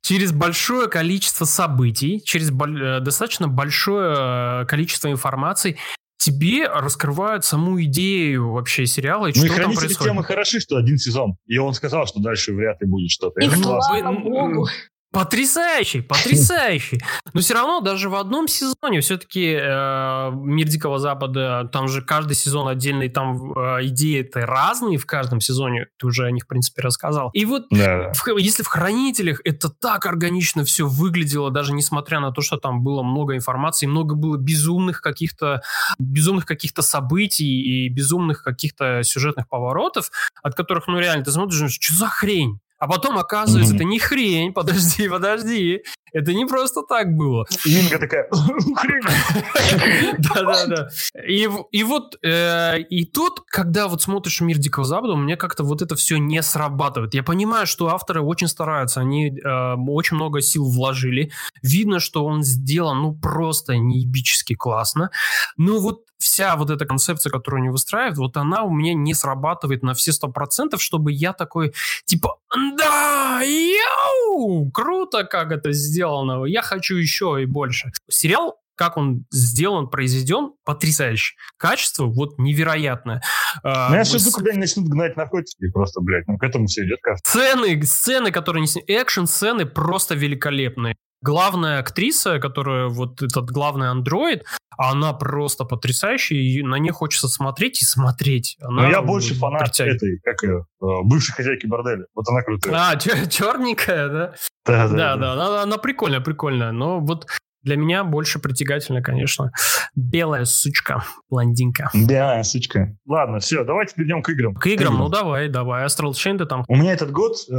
[0.00, 5.78] Через большое количество событий, через э, достаточно большое э, количество информации
[6.18, 9.26] тебе раскрывают саму идею вообще сериала.
[9.26, 10.12] И ну что и там происходит.
[10.12, 11.36] темы хороши, что один сезон.
[11.46, 13.40] И он сказал, что дальше вряд ли будет что-то.
[13.40, 14.68] И слава богу.
[15.12, 17.00] Потрясающий, потрясающий.
[17.32, 22.34] Но все равно даже в одном сезоне все-таки э, Мир Дикого Запада, там же каждый
[22.34, 26.82] сезон отдельный, там э, идеи-то разные в каждом сезоне, ты уже о них, в принципе,
[26.82, 27.30] рассказал.
[27.32, 28.12] И вот да.
[28.12, 32.82] в, если в Хранителях это так органично все выглядело, даже несмотря на то, что там
[32.82, 35.62] было много информации, много было безумных каких-то
[35.98, 40.10] безумных каких-то событий и безумных каких-то сюжетных поворотов,
[40.42, 42.60] от которых, ну реально, ты смотришь, что за хрень?
[42.78, 43.76] А потом оказывается, mm-hmm.
[43.76, 45.82] это не хрень, подожди, подожди.
[46.16, 47.44] Это не просто так было.
[47.66, 48.26] Инга такая.
[50.18, 50.88] Да-да-да.
[51.28, 55.62] И, и вот, э, и тут, когда вот смотришь «Мир Дикого Запада», у меня как-то
[55.62, 57.12] вот это все не срабатывает.
[57.12, 61.32] Я понимаю, что авторы очень стараются, они э, очень много сил вложили.
[61.62, 65.10] Видно, что он сделан, ну, просто неебически классно.
[65.58, 69.82] Но вот вся вот эта концепция, которую они выстраивают, вот она у меня не срабатывает
[69.82, 72.38] на все сто процентов, чтобы я такой, типа,
[72.76, 76.05] да, йоу, круто, как это сделано,
[76.46, 77.90] я хочу еще и больше.
[78.08, 81.34] Сериал как он сделан, произведен, потрясающе.
[81.56, 83.22] Качество вот невероятное.
[83.62, 86.28] А, ну, я все жду, когда они начнут гнать наркотики просто, блядь.
[86.28, 87.30] Ну, к этому все идет, кажется.
[87.30, 88.82] Сцены, сцены, которые не...
[88.86, 94.44] Экшн-сцены просто великолепные главная актриса, которая вот этот главный андроид,
[94.78, 98.56] она просто потрясающая, и на нее хочется смотреть и смотреть.
[98.60, 100.02] Она Но я больше фанат притягивает.
[100.02, 102.04] этой, как ее, э, бывшей хозяйки борделя.
[102.14, 102.90] Вот она крутая.
[102.92, 104.34] А, черненькая, да?
[104.66, 104.96] Да, да.
[104.96, 106.72] Да, да, она, она прикольная, прикольная.
[106.72, 107.26] Но вот
[107.62, 109.50] для меня больше притягательно, конечно,
[109.94, 111.90] белая сучка, блондинка.
[111.94, 112.96] Белая сучка.
[113.06, 114.54] Ладно, все, давайте перейдем к играм.
[114.54, 115.84] К играм, ну давай, давай.
[115.84, 116.64] Astral Chain ты там.
[116.68, 117.54] У меня этот год э,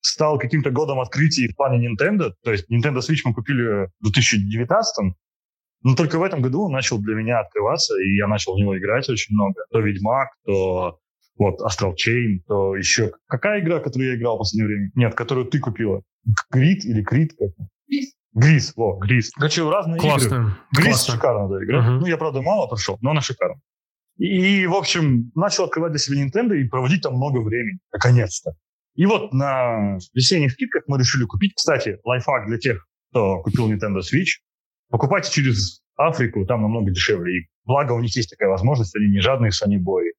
[0.00, 2.32] стал каким-то годом открытий в плане Nintendo.
[2.42, 5.14] То есть Nintendo Switch мы купили в 2019
[5.82, 8.76] но только в этом году он начал для меня открываться, и я начал в него
[8.78, 9.64] играть очень много.
[9.70, 10.98] То Ведьмак, то
[11.38, 13.12] вот Astral Chain, то еще...
[13.26, 14.90] Какая игра, которую я играл в последнее время?
[14.94, 16.02] Нет, которую ты купила.
[16.50, 17.32] Грид или Крит?
[17.38, 17.48] Как?
[18.32, 19.32] Гриз, во, Гриз.
[19.32, 20.34] Короче, разные Классно.
[20.34, 20.52] игры.
[20.76, 21.78] Гриз шикарно, да, игра.
[21.80, 22.00] Uh-huh.
[22.00, 23.60] Ну, я, правда, мало прошел, но она шикарна.
[24.18, 28.52] И, в общем, начал открывать для себя Nintendo и проводить там много времени, наконец-то.
[29.00, 34.00] И вот на весенних скидках мы решили купить, кстати, лайфхак для тех, кто купил Nintendo
[34.00, 34.44] Switch.
[34.90, 37.38] Покупайте через Африку, там намного дешевле.
[37.38, 40.10] И благо у них есть такая возможность, они не жадные Boy,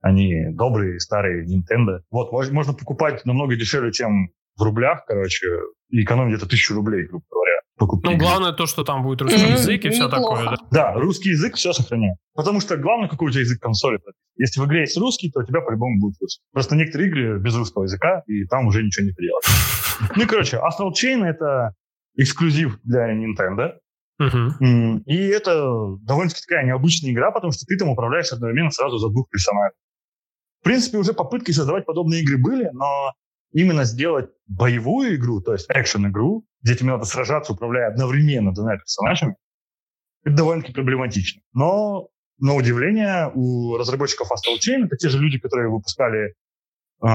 [0.00, 2.02] они добрые, старые Nintendo.
[2.12, 5.48] Вот, можно покупать намного дешевле, чем в рублях, короче,
[5.88, 7.49] и экономить где-то тысячу рублей, грубо говоря.
[7.80, 8.06] Покупки.
[8.06, 10.44] Ну, главное то, что там будет русский язык и все такое.
[10.44, 10.56] Да?
[10.70, 12.18] да, русский язык все сохраняет.
[12.34, 13.98] Потому что главное, какой у тебя язык консоли.
[14.36, 16.42] Если в игре есть русский, то у тебя по-любому будет русский.
[16.52, 19.44] Просто некоторые игры без русского языка, и там уже ничего не поделать.
[20.16, 21.74] Ну и, короче, Astral Chain— это
[22.16, 23.74] эксклюзив для Nintendo.
[24.18, 25.02] Uh-huh.
[25.04, 29.28] И это довольно-таки такая необычная игра, потому что ты там управляешь одновременно сразу за двух
[29.28, 29.76] персонажей.
[30.60, 33.12] В принципе, уже попытки создавать подобные игры были, но
[33.52, 39.36] именно сделать боевую игру, то есть экшен-игру, где тебе надо сражаться, управляя одновременно двумя персонажами,
[40.24, 41.42] это довольно-таки проблематично.
[41.52, 46.34] Но, на удивление, у разработчиков Astral Chain, это те же люди, которые выпускали
[47.02, 47.06] э,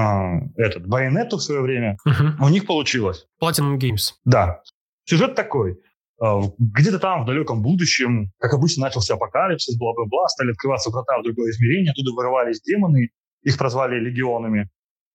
[0.56, 2.34] этот Bayonetta в свое время, uh-huh.
[2.40, 3.26] у них получилось.
[3.42, 4.14] Platinum Games.
[4.24, 4.60] Да.
[5.04, 5.78] Сюжет такой.
[6.18, 11.22] А, где-то там, в далеком будущем, как обычно, начался апокалипсис, бла-бла-бла, стали открываться врата в
[11.22, 13.10] другое измерение, оттуда вырывались демоны,
[13.42, 14.70] их прозвали легионами.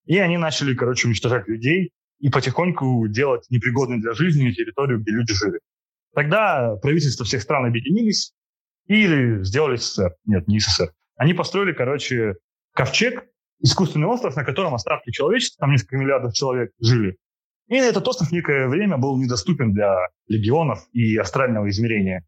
[0.06, 5.34] И они начали, короче, уничтожать людей и потихоньку делать непригодной для жизни территорию, где люди
[5.34, 5.60] жили.
[6.14, 8.34] Тогда правительства всех стран объединились
[8.88, 10.16] или сделали СССР.
[10.26, 10.92] Нет, не СССР.
[11.16, 12.36] Они построили, короче,
[12.74, 13.26] ковчег,
[13.60, 17.18] искусственный остров, на котором остатки человечества, там несколько миллиардов человек жили.
[17.68, 19.96] И этот остров некое время был недоступен для
[20.28, 22.26] легионов и астрального измерения.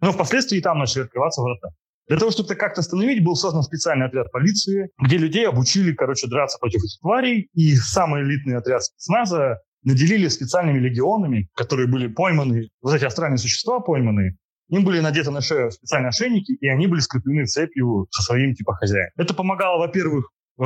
[0.00, 1.68] Но впоследствии там начали открываться врата.
[2.10, 6.26] Для того, чтобы это как-то остановить, был создан специальный отряд полиции, где людей обучили, короче,
[6.26, 7.48] драться против этих тварей.
[7.54, 13.78] И самый элитный отряд спецназа наделили специальными легионами, которые были пойманы, вот эти астральные существа
[13.78, 14.36] пойманные,
[14.70, 18.74] им были надеты на шею специальные ошейники, и они были скреплены цепью со своим типа
[18.74, 19.12] хозяином.
[19.16, 20.64] Это помогало, во-первых, э,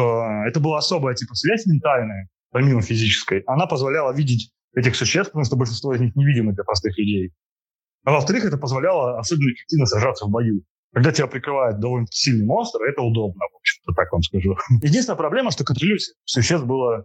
[0.48, 3.42] это была особая типа связь ментальная, помимо физической.
[3.46, 7.32] Она позволяла видеть этих существ, потому что большинство из них невидимы для простых людей.
[8.04, 10.62] А во-вторых, это позволяло особенно эффективно сражаться в бою.
[10.94, 14.56] Когда тебя прикрывает довольно сильный монстр, это удобно, в общем-то, так вам скажу.
[14.82, 17.04] Единственная проблема, что контролировать существ было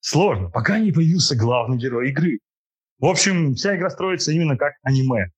[0.00, 2.38] сложно, пока не появился главный герой игры.
[3.00, 5.30] В общем, вся игра строится именно как аниме.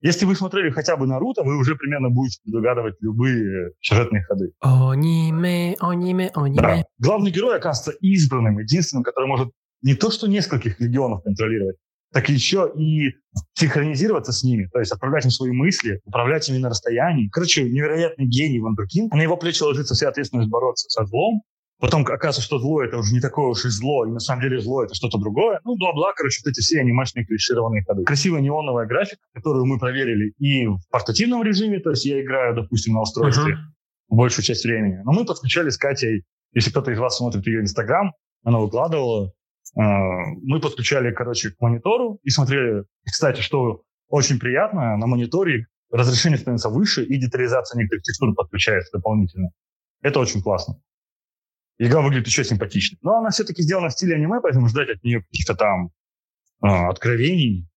[0.00, 4.50] Если вы смотрели хотя бы Наруто, вы уже примерно будете догадывать любые сюжетные ходы.
[4.60, 6.60] Аниме, аниме, аниме.
[6.60, 6.84] Да.
[6.98, 11.76] Главный герой оказывается избранным, единственным, который может не то что нескольких легионов контролировать,
[12.14, 13.10] так еще и
[13.54, 17.28] синхронизироваться с ними, то есть отправлять им свои мысли, управлять ими на расстоянии.
[17.28, 19.08] Короче, невероятный гений Вандеркин.
[19.12, 21.42] На его плечи ложится вся ответственность бороться со злом,
[21.80, 24.60] Потом оказывается, что зло это уже не такое уж и зло, и на самом деле
[24.60, 25.60] зло это что-то другое.
[25.64, 28.04] Ну, бла-бла, короче, вот эти все анимашные клишированные ходы.
[28.04, 32.94] Красивая неоновая графика, которую мы проверили и в портативном режиме, то есть я играю, допустим,
[32.94, 34.16] на устройстве uh-huh.
[34.16, 35.02] большую часть времени.
[35.04, 36.22] Но мы подключали с Катей,
[36.54, 38.12] если кто-то из вас смотрит ее Инстаграм,
[38.44, 39.32] она выкладывала,
[39.74, 42.84] мы подключали, короче, к монитору и смотрели.
[43.04, 49.50] Кстати, что очень приятно, на мониторе разрешение становится выше, и детализация некоторых текстур подключается дополнительно.
[50.02, 50.76] Это очень классно
[51.78, 52.98] игра выглядит еще симпатичнее.
[53.02, 55.90] Но она все-таки сделана в стиле аниме, поэтому ждать от нее каких-то там
[56.62, 57.68] э, откровений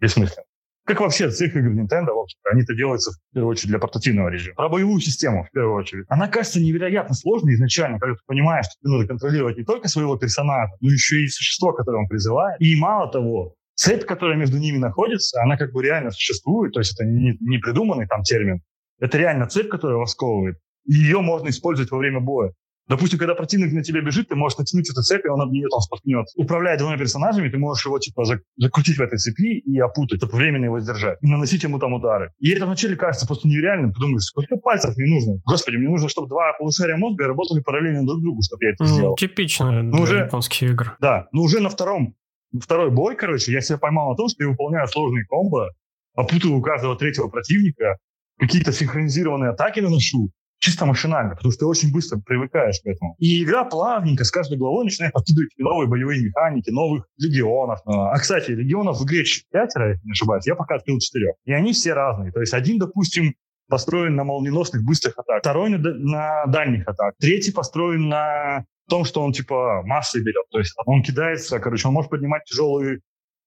[0.00, 0.44] бессмысленно.
[0.86, 4.54] Как вообще всех игр Nintendo, в общем они-то делаются в первую очередь для портативного режима.
[4.54, 6.06] Про боевую систему в первую очередь.
[6.08, 10.16] Она кажется невероятно сложной изначально, когда ты понимаешь, что тебе нужно контролировать не только своего
[10.16, 12.60] персонажа, но еще и существо, которое он призывает.
[12.60, 16.94] И мало того, цепь, которая между ними находится, она как бы реально существует, то есть
[16.94, 18.60] это не, не придуманный там термин.
[19.00, 20.56] Это реально цепь, которая восковывает.
[20.84, 22.52] Ее можно использовать во время боя.
[22.88, 25.68] Допустим, когда противник на тебя бежит, ты можешь натянуть эту цепь, и он об нее
[25.68, 26.40] там споткнется.
[26.40, 28.24] Управляя двумя персонажами, ты можешь его типа
[28.56, 32.32] закрутить в этой цепи и опутать, чтобы временно его сдержать, и наносить ему там удары.
[32.38, 33.92] И это вначале кажется просто нереальным.
[33.92, 35.40] Ты думаешь, сколько пальцев мне нужно?
[35.44, 39.10] Господи, мне нужно, чтобы два полушария мозга работали параллельно друг другу, чтобы я это сделал.
[39.10, 40.96] Ну, типично ну, для уже, японских игр.
[41.00, 42.14] Да, но уже на втором,
[42.60, 45.70] второй бой, короче, я себя поймал на том, что я выполняю сложные комбо,
[46.14, 47.98] опутываю каждого третьего противника,
[48.38, 53.14] какие-то синхронизированные атаки наношу, чисто машинально, потому что ты очень быстро привыкаешь к этому.
[53.18, 57.80] И игра плавненько с каждой главой начинает подкидывать новые боевые механики, новых легионов.
[57.86, 61.34] А, а кстати, легионов в игре пятеро, если не ошибаюсь, я пока открыл четырех.
[61.44, 62.32] И они все разные.
[62.32, 63.34] То есть один, допустим,
[63.68, 69.22] построен на молниеносных быстрых атак, второй на, на дальних атак, третий построен на том, что
[69.22, 70.44] он типа массой берет.
[70.50, 73.00] То есть он кидается, короче, он может поднимать тяжелые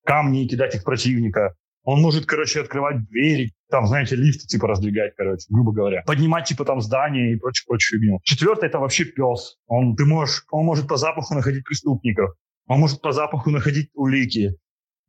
[0.05, 1.55] камни и кидать их противника.
[1.83, 6.03] Он может, короче, открывать двери, там, знаете, лифты типа раздвигать, короче, грубо говоря.
[6.05, 8.19] Поднимать типа там здания и прочую, прочую фигню.
[8.23, 9.57] Четвертый это вообще пес.
[9.67, 12.31] Он, ты можешь, он может по запаху находить преступников.
[12.67, 14.55] Он может по запаху находить улики.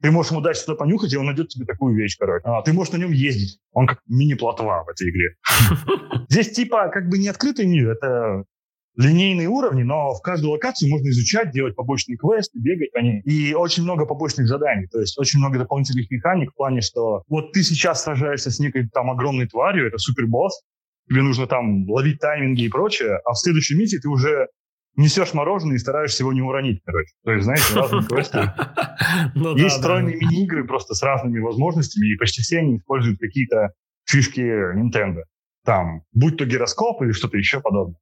[0.03, 2.43] Ты можешь ему дать что-то понюхать, и он найдет тебе такую вещь, короче.
[2.45, 3.59] А, ты можешь на нем ездить.
[3.73, 5.35] Он как мини-плотва в этой игре.
[6.31, 8.45] Здесь типа как бы не открытый мир, это
[8.97, 13.21] линейные уровни, но в каждую локацию можно изучать, делать побочные квесты, бегать по ней.
[13.23, 17.53] И очень много побочных заданий, то есть очень много дополнительных механик в плане, что вот
[17.53, 20.61] ты сейчас сражаешься с некой там огромной тварью, это супербосс,
[21.09, 24.49] тебе нужно там ловить тайминги и прочее, а в следующей миссии ты уже
[24.97, 27.13] несешь мороженое и стараешься его не уронить, короче.
[27.25, 28.53] То есть, знаете, разные квесты.
[29.35, 33.71] Ну Есть встроенные мини-игры просто с разными возможностями, и почти все они используют какие-то
[34.05, 35.23] фишки Nintendo.
[35.65, 37.97] Там, будь то гироскоп или что-то еще подобное.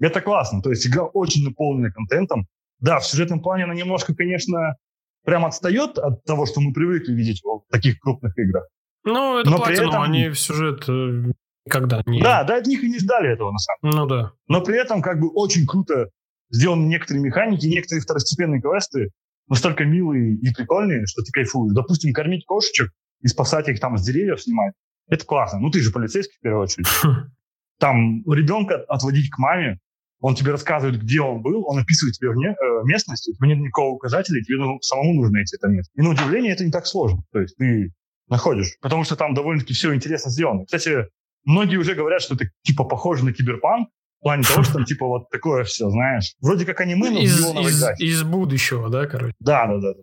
[0.00, 0.62] Это классно.
[0.62, 2.46] То есть игра очень наполнена контентом.
[2.78, 4.76] Да, в сюжетном плане она немножко, конечно,
[5.24, 8.64] прям отстает от того, что мы привыкли видеть в таких крупных играх.
[9.04, 10.02] Ну, это Но при этом...
[10.02, 11.32] они в сюжет э,
[11.68, 12.22] когда не...
[12.22, 14.02] Да, да, от них и не ждали этого, на самом деле.
[14.02, 14.32] Ну да.
[14.48, 16.08] Но при этом как бы очень круто
[16.50, 19.10] сделаны некоторые механики, некоторые второстепенные квесты
[19.48, 21.74] настолько милые и прикольные, что ты кайфуешь.
[21.74, 22.90] Допустим, кормить кошечек
[23.20, 24.74] и спасать их там с деревьев снимать.
[25.08, 25.58] Это классно.
[25.58, 26.86] Ну, ты же полицейский в первую очередь.
[27.78, 29.80] Там ребенка отводить к маме,
[30.20, 33.58] он тебе рассказывает, где он был, он описывает тебе вне, э, местность, у тебя нет
[33.58, 35.90] никакого указателя, тебе ну, самому нужно найти это место.
[35.96, 37.22] И на удивление это не так сложно.
[37.32, 37.92] То есть ты
[38.28, 40.64] находишь, потому что там довольно-таки все интересно сделано.
[40.64, 41.06] Кстати,
[41.44, 43.88] многие уже говорят, что это типа похоже на киберпанк,
[44.20, 46.34] в плане того, что там типа вот такое все, знаешь.
[46.40, 49.34] Вроде как аниме, но из, из, из будущего, да, короче?
[49.40, 49.94] Да, да, да.
[49.94, 50.02] да.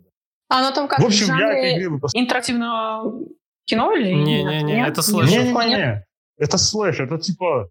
[0.50, 3.28] А оно там как в общем, я игре интерактивного
[3.66, 5.30] кино или Не-не-не, это слэш.
[5.30, 6.06] Не-не-не,
[6.38, 7.70] это слэш, это типа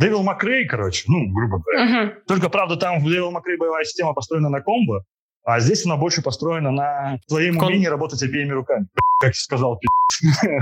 [0.00, 2.06] Devil May Cry, короче, ну, грубо говоря.
[2.06, 2.14] Uh-huh.
[2.26, 5.04] Только, правда, там в Devil May Cry боевая система построена на комбо,
[5.44, 7.68] а здесь она больше построена на твоем Кон...
[7.68, 8.86] умении работать обеими руками.
[9.20, 9.80] Как я сказал,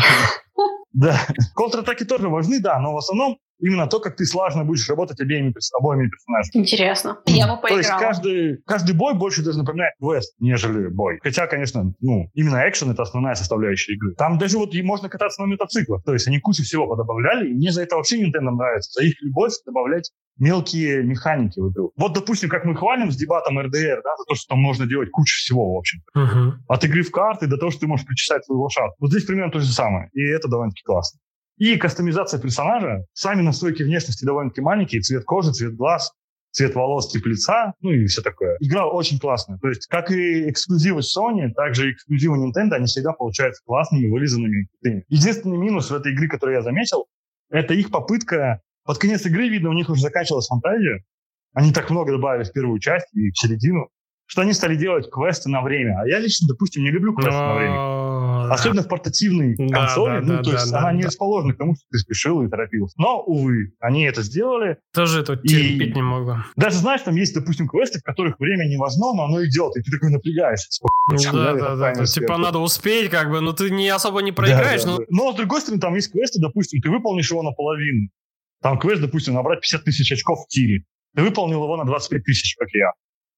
[0.93, 1.18] Да.
[1.57, 5.55] Контратаки тоже важны, да, но в основном именно то, как ты слаженно будешь работать обеими,
[5.78, 6.62] обоими персонажами.
[6.62, 7.18] Интересно.
[7.26, 7.68] Я бы поиграла.
[7.68, 11.18] То есть каждый, каждый бой больше даже напоминает квест, нежели бой.
[11.22, 14.14] Хотя, конечно, ну, именно экшен— это основная составляющая игры.
[14.16, 16.05] Там даже вот и можно кататься на мотоциклах.
[16.05, 19.00] То есть они кучу всего подобавляли, и мне за это вообще Nintendo нравится.
[19.00, 21.92] За их любовь добавлять мелкие механики в игру.
[21.96, 25.11] Вот, допустим, как мы хвалим с дебатом РДР, да, за то, что там можно делать
[25.11, 26.00] кучу всего, в общем.
[26.14, 26.64] Мгм.
[26.68, 28.96] От игры в карты до того, что ты можешь причесать свою лошадку.
[28.98, 30.09] Вот здесь примерно то же самое.
[30.12, 31.20] И это довольно-таки классно.
[31.57, 33.05] И кастомизация персонажа.
[33.12, 35.02] Сами настройки внешности довольно-таки маленькие.
[35.02, 36.12] Цвет кожи, цвет глаз,
[36.50, 38.57] цвет волос, тип лица, ну и все такое.
[38.61, 39.59] Игра очень классная.
[39.59, 44.11] То есть, как и эксклюзивы Sony, так же и эксклюзивы Nintendo, они всегда получаются классными,
[44.11, 44.68] вылизанными.
[45.09, 47.07] Единственный минус в этой игре, который я заметил,
[47.50, 48.61] это их попытка...
[48.86, 51.02] Под конец игры, видно, у них уже заканчивалась фантазия.
[51.55, 53.88] Они так много добавили в первую часть и в середину,
[54.26, 56.02] что они стали делать квесты на время.
[56.02, 57.74] А я лично, допустим, не люблю квесты на время.
[58.51, 60.20] А, Особенно в портативной Да, консоли.
[60.20, 61.09] да, ну, да, то есть да, она да, не да.
[61.09, 62.95] расположена к тому, что ты спешил и торопился.
[62.99, 64.78] Но, увы, они это сделали.
[64.92, 66.36] Тоже это И- терпеть не могу.
[66.57, 69.82] Даже, знаешь, там есть, допустим, квесты, в которых время не важно, но оно идет, и
[69.82, 70.68] ты такой напрягаешься.
[70.70, 71.92] типа, Ну «Чё, Да, да, да, да.
[71.95, 72.38] Типа сверху».
[72.38, 74.84] надо успеть, как бы, но ты не особо не Да, проиграешь.
[74.84, 75.05] да, ну, да.
[75.11, 78.09] Но, с другой стороны, там есть квесты, допустим, ты выполнишь его наполовину.
[78.62, 80.84] Там квест, допустим, набрать 50 тысяч очков в тире.
[81.14, 82.90] Ты выполнил его на 25 тысяч, как я.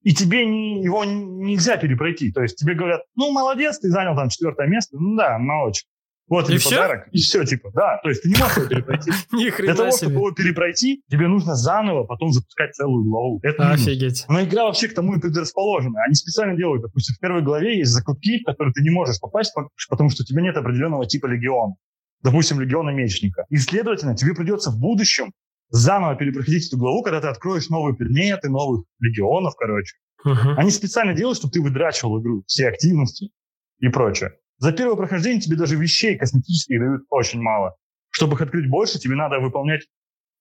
[0.07, 2.30] И тебе не, его нельзя перепройти.
[2.30, 4.96] То есть тебе говорят, ну, молодец, ты занял там четвертое место.
[4.96, 5.82] Ну да, молодец.
[6.28, 6.70] Вот И всё?
[6.70, 7.09] подарок.
[7.11, 7.98] И все, типа, да.
[8.04, 9.11] То есть ты не можешь его перепройти.
[9.32, 13.40] Ни Для хрена того, чтобы его перепройти, тебе нужно заново потом запускать целую главу.
[13.42, 13.70] Это.
[13.72, 14.24] Офигеть.
[14.28, 16.00] Но игра вообще к тому и предрасположена.
[16.04, 19.52] Они специально делают, допустим, в первой главе есть закутки, в которые ты не можешь попасть,
[19.54, 21.74] по- потому что у тебя нет определенного типа легиона.
[22.22, 23.44] Допустим, легиона мечника.
[23.50, 25.32] И, следовательно, тебе придется в будущем
[25.68, 29.96] заново перепроходить эту главу, когда ты откроешь новые предметы, новых легионов, короче.
[30.24, 30.58] Мгм.
[30.58, 33.30] Они специально делают, чтобы ты выдрачивал игру, все активности
[33.78, 34.32] и прочее.
[34.58, 37.76] За первое прохождение тебе даже вещей косметических дают очень мало.
[38.10, 39.86] Чтобы их открыть больше, тебе надо выполнять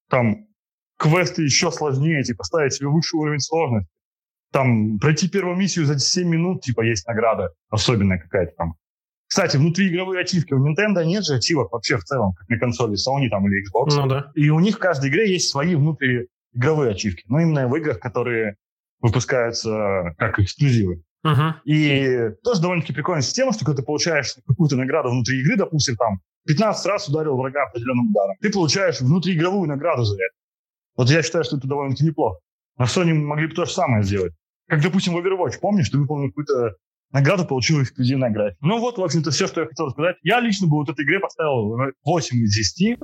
[0.10, 0.48] там
[0.98, 3.92] квесты еще сложнее, типа ставить себе высший уровень сложности.
[4.52, 8.76] Там пройти первую миссию за 7 минут, типа есть награда особенная какая-то там.
[9.36, 13.28] Кстати, внутриигровые ачивки у Nintendo нет же ачивок вообще в целом, как на консоли Sony
[13.28, 13.94] там или Xbox.
[13.94, 14.32] Ну да.
[14.34, 17.26] И у них в каждой игре есть свои внутриигровые ачивки.
[17.28, 18.56] Но именно в играх, которые
[19.02, 21.04] выпускаются как эксклюзивы.
[21.24, 21.56] Мгм.
[21.66, 26.22] И тоже довольно-таки прикольная система, что когда ты получаешь какую-то награду внутри игры, допустим, там
[26.48, 30.34] 15 раз ударил врага определенным ударом, ты получаешь внутриигровую награду за это.
[30.96, 32.40] Вот я считаю, что это довольно-таки неплохо.
[32.78, 34.32] На Sony могли бы то же самое сделать.
[34.70, 36.76] Как, допустим, в Overwatch, помнишь, ты выполнил какую-то
[37.16, 38.58] награду, получил эксклюзивный график.
[38.62, 40.18] Ну вот, в общем-то, все, что я хотел сказать.
[40.22, 43.00] Я лично бы вот этой игре поставил 8 из 10.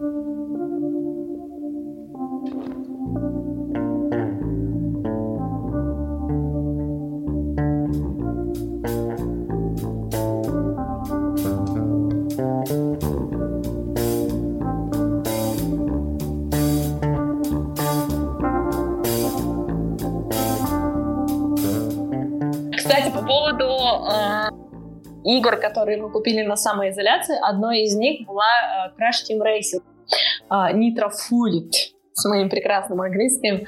[23.21, 23.65] По поводу
[24.09, 24.49] э,
[25.23, 28.43] игр, которые мы купили на самоизоляции, одной из них была
[28.87, 29.83] э, Crash Team Racing.
[30.49, 31.71] Э, Nitro Fueled
[32.13, 33.65] с моим прекрасным английским.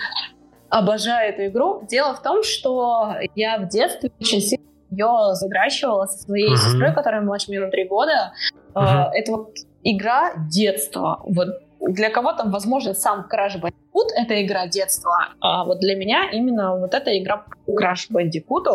[0.70, 1.86] Обожаю эту игру.
[1.90, 6.58] Дело в том, что я в детстве очень сильно ее задрачивала со своей Мгм.
[6.58, 8.34] сестрой, которая младше меня на три года.
[8.76, 9.12] Э, Мгм.
[9.14, 9.50] Это вот
[9.84, 11.22] игра детства.
[11.26, 11.48] Вот
[11.88, 16.94] для кого-то, возможно, сам Crash Bandicoot— это игра детства, а вот для меня именно вот
[16.94, 18.66] эта игра Crash Bandicoot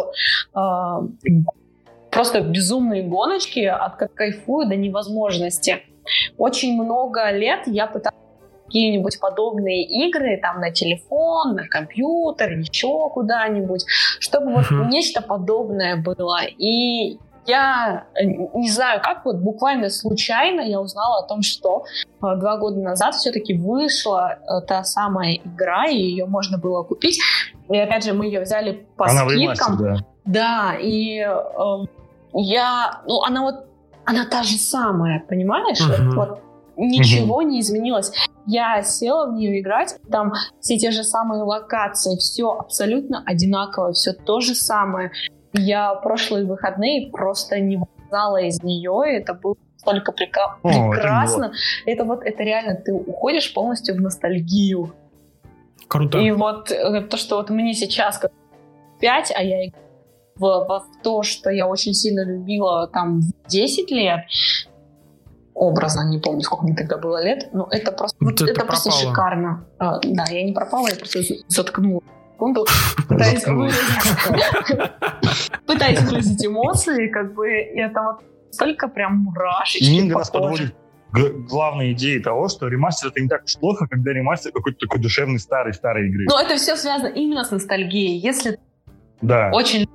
[0.54, 1.02] а,
[2.10, 5.82] просто безумные гоночки, от кайфую до невозможности.
[6.36, 8.18] Очень много лет я пыталась
[8.66, 13.84] какие-нибудь подобные игры там на телефон, на компьютер, еще куда-нибудь,
[14.20, 14.90] чтобы вот Мгм.
[14.90, 16.40] нечто подобное было.
[16.44, 17.18] И
[17.48, 21.84] я э, не знаю, как вот буквально случайно я узнала о том, что
[22.22, 27.18] э, два года назад все-таки вышла э, та самая игра, и ее можно было купить.
[27.68, 29.40] И опять же, мы ее взяли по Она скидкам.
[29.40, 29.96] ремастере, да.
[30.24, 31.86] Да, и э,
[32.34, 33.66] я, ну, она вот,
[34.04, 35.80] она та же самая, понимаешь?
[35.80, 36.14] Мгм.
[36.16, 36.40] Вот
[36.76, 38.12] ничего не изменилось.
[38.46, 44.12] Я села в нее играть, там все те же самые локации, все абсолютно одинаково, все
[44.12, 45.10] то же самое.
[45.52, 51.52] Я прошлые выходные просто не вылезала из нее, это было столько прека- О, прекрасно.
[51.86, 54.94] Это вот, это реально, ты уходишь полностью в ностальгию.
[55.88, 56.18] Круто.
[56.18, 58.32] И вот э, то, что вот мне сейчас как
[59.00, 59.70] 5, а я
[60.36, 64.20] в, в то, что я очень сильно любила там в 10 лет,
[65.54, 68.66] образно, не помню, сколько мне тогда было лет, но это просто, Вот вот это это
[68.66, 69.64] просто шикарно.
[69.78, 72.02] А, да, я не пропала, я просто заткнула
[72.38, 72.64] секунду,
[73.08, 73.80] пытаясь выразить,
[75.66, 78.20] пытаясь выразить эмоции, как бы, это вот
[78.52, 80.74] столько прям мурашечки Нинга нас подводит
[81.12, 85.38] главной идеей того, что ремастер это не так уж плохо, когда ремастер какой-то такой душевный
[85.38, 86.26] старой-старой игры.
[86.28, 88.18] Но это все связано именно с ностальгией.
[88.18, 88.58] Если
[89.20, 89.50] да.
[89.52, 89.88] очень...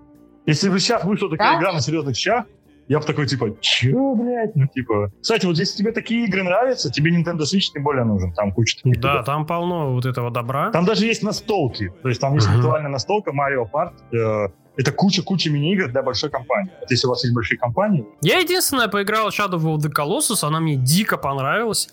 [0.45, 1.59] Если бы сейчас вышла такая да?
[1.59, 2.45] игра на серьезных щах,
[2.87, 4.55] я бы такой, типа, чё, блядь?
[4.55, 5.11] Ну, типа...
[5.21, 8.33] Кстати, вот если тебе такие игры нравятся, тебе Nintendo Switch тем более нужен.
[8.33, 9.23] Там куча таких Да, игр.
[9.23, 10.71] там полно вот этого добра.
[10.71, 11.93] Там даже есть настолки.
[12.01, 12.57] То есть там есть uh-huh.
[12.57, 13.93] виртуальная настолка Mario Kart.
[14.11, 16.71] Э, это куча-куча мини-игр для большой компании.
[16.79, 18.05] Вот если у вас есть большие компании...
[18.21, 21.89] Я единственное поиграл Shadow of the Colossus, она мне дико понравилась.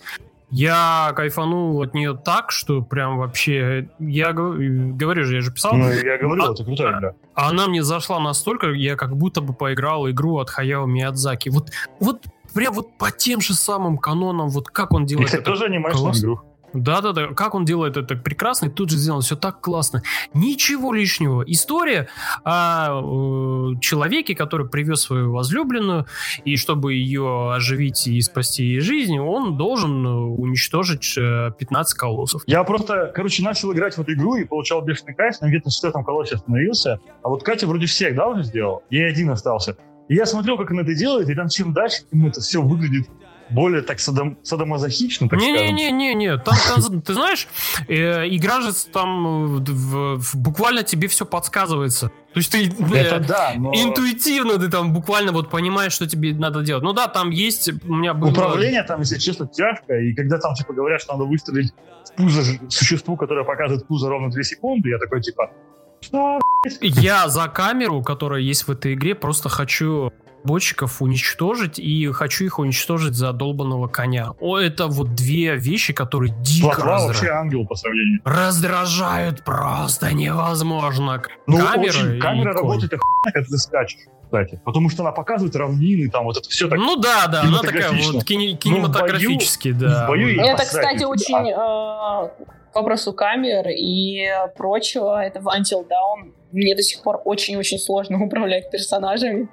[0.50, 3.88] Я кайфанул от нее так, что прям вообще...
[3.98, 5.74] Я говорю же, я же писал.
[5.74, 7.12] Ну, я говорю, а, это крутая игра.
[7.34, 11.50] Она мне зашла настолько, я как будто бы поиграл игру от Хаяо Миядзаки.
[11.50, 11.70] Вот,
[12.00, 15.24] вот прям вот по тем же самым канонам, вот как он делает.
[15.24, 16.40] И, кстати, это тоже анимешная игру.
[16.72, 20.02] Да-да-да, как он делает это прекрасно, и тут же сделано все так классно.
[20.34, 21.42] Ничего лишнего.
[21.42, 22.08] История
[22.44, 26.06] о э, человеке, который привез свою возлюбленную,
[26.44, 32.42] и чтобы ее оживить и спасти ей жизнь, он должен э, уничтожить э, 15 колоссов.
[32.46, 35.72] Я просто, короче, начал играть в эту игру и получал бешеный кайф, но где-то в
[35.72, 37.00] четвертом колоссе остановился.
[37.22, 38.82] А вот Катя вроде всех, да, уже сделал?
[38.90, 39.76] Я один остался.
[40.08, 43.08] И я смотрел, как она это делает, и там чем дальше, тем это все выглядит
[43.50, 45.76] более так садом, садомазохично, так не, скажем.
[45.76, 47.48] Не-не-не, там, там ты знаешь,
[47.88, 52.10] э, игра же там в, в, буквально тебе все подсказывается.
[52.32, 53.72] То есть ты Это э, да, но...
[53.74, 56.84] интуитивно ты там буквально вот понимаешь, что тебе надо делать.
[56.84, 58.30] Ну да, там есть, у меня было...
[58.30, 61.72] Управление там, если честно, тяжко, и когда там типа говорят, что надо выстрелить
[62.04, 65.50] в пузо существу, которое показывает пузо ровно 2 секунды, я такой типа,
[66.00, 66.38] что,
[66.80, 70.12] я за камеру, которая есть в этой игре, просто хочу
[70.44, 74.32] ботчиков уничтожить, и хочу их уничтожить за долбанного коня.
[74.40, 77.06] О, это вот две вещи, которые дико раздражают.
[77.08, 78.20] вообще ангел по сравнению.
[78.24, 81.22] Раздражают просто невозможно.
[81.46, 83.98] Ну, камера, очень, камера работает охуенно, когда ты скачешь
[84.30, 84.60] кстати.
[84.64, 87.90] Потому что она показывает равнины, там вот это все так Ну да, да, она такая
[87.90, 90.04] вот кине- кинематографически, ну, да.
[90.04, 92.30] В бою это, кстати, очень э,
[92.72, 98.24] к вопросу камер и прочего, это в Until Dawn мне до сих пор очень-очень сложно
[98.24, 99.48] управлять персонажами.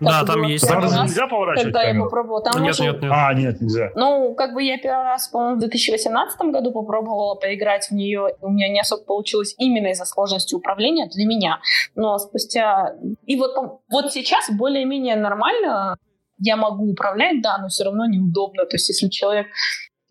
[0.00, 0.66] Да, там есть.
[0.66, 1.98] Там раз, нельзя поворачивать Когда камеру?
[1.98, 2.42] я попробовала.
[2.42, 3.12] Там нет, нет, нет.
[3.14, 3.90] А, нет, нельзя.
[3.94, 8.34] Ну, как бы я первый раз, по-моему, в 2018 году попробовала поиграть в нее.
[8.40, 11.60] У меня не особо получилось именно из-за сложности управления для меня.
[11.94, 12.94] Но спустя...
[13.26, 13.52] И вот,
[13.90, 15.96] вот сейчас более-менее нормально
[16.38, 18.64] я могу управлять, да, но все равно неудобно.
[18.64, 19.46] То есть, если человек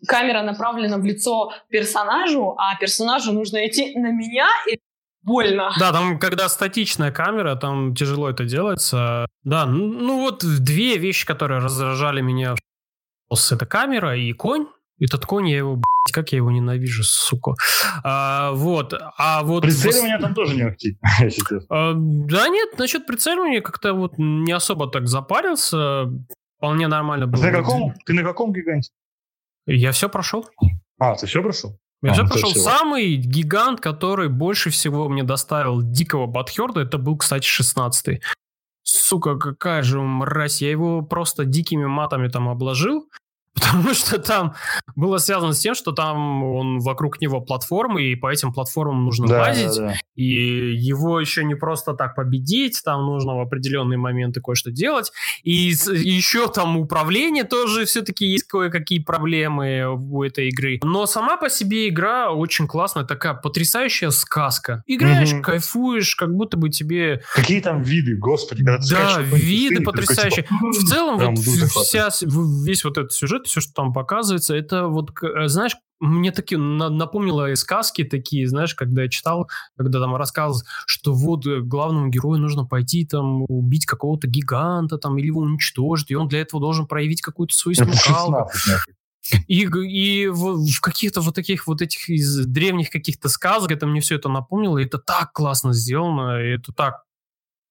[0.06, 4.78] камера направлена в лицо персонажу, а персонажу нужно идти на меня, и
[5.22, 5.72] больно.
[5.78, 9.26] Да, там, когда статичная камера, там тяжело это делается.
[9.44, 12.54] Да, ну вот две вещи, которые раздражали меня.
[13.30, 14.66] Это камера и конь.
[15.00, 17.54] Этот конь, я его, блядь, как я его ненавижу, сука.
[18.04, 19.62] А, вот, а вот...
[19.62, 20.96] Прицеливание там тоже не актив,
[21.70, 26.04] а, Да нет, насчет прицеливания как-то вот не особо так запарился.
[26.58, 27.42] Вполне нормально было.
[27.42, 28.92] Ты на каком, ты на каком гиганте?
[29.66, 30.48] Я все прошел.
[31.00, 31.76] А, ты все прошел?
[32.02, 36.80] Я уже прошел самый гигант, который больше всего мне доставил дикого Батхерда.
[36.80, 38.20] Это был, кстати, 16-й.
[38.82, 40.62] Сука, какая же мразь.
[40.62, 43.08] Я его просто дикими матами там обложил.
[43.60, 44.54] Потому что там
[44.96, 49.26] было связано с тем, что там он вокруг него платформы, и по этим платформам нужно
[49.26, 49.76] да, лазить.
[49.76, 49.94] Да, да.
[50.14, 55.12] И его еще не просто так победить, там нужно в определенные моменты кое-что делать.
[55.42, 60.80] И еще там управление тоже все-таки есть кое-какие проблемы у этой игры.
[60.82, 64.82] Но сама по себе игра очень классная, такая потрясающая сказка.
[64.86, 65.42] Играешь, угу.
[65.42, 67.22] кайфуешь, как будто бы тебе...
[67.34, 68.64] Какие там виды, господи.
[68.64, 70.44] Когда да, виды потрясающие.
[70.44, 70.56] Типа...
[70.72, 75.48] В целом, вот вся, весь вот этот сюжет все, что там показывается, это вот, э,
[75.48, 81.46] знаешь, мне такие напомнило сказки такие, знаешь, когда я читал, когда там рассказывал, что вот
[81.46, 86.28] э, главному герою нужно пойти там убить какого-то гиганта там или его уничтожить, и он
[86.28, 88.50] для этого должен проявить какую-то свою смекалку.
[89.46, 94.00] И, и в, в каких-то вот таких вот этих из древних каких-то сказок это мне
[94.00, 97.04] все это напомнило, и это так классно сделано, и это так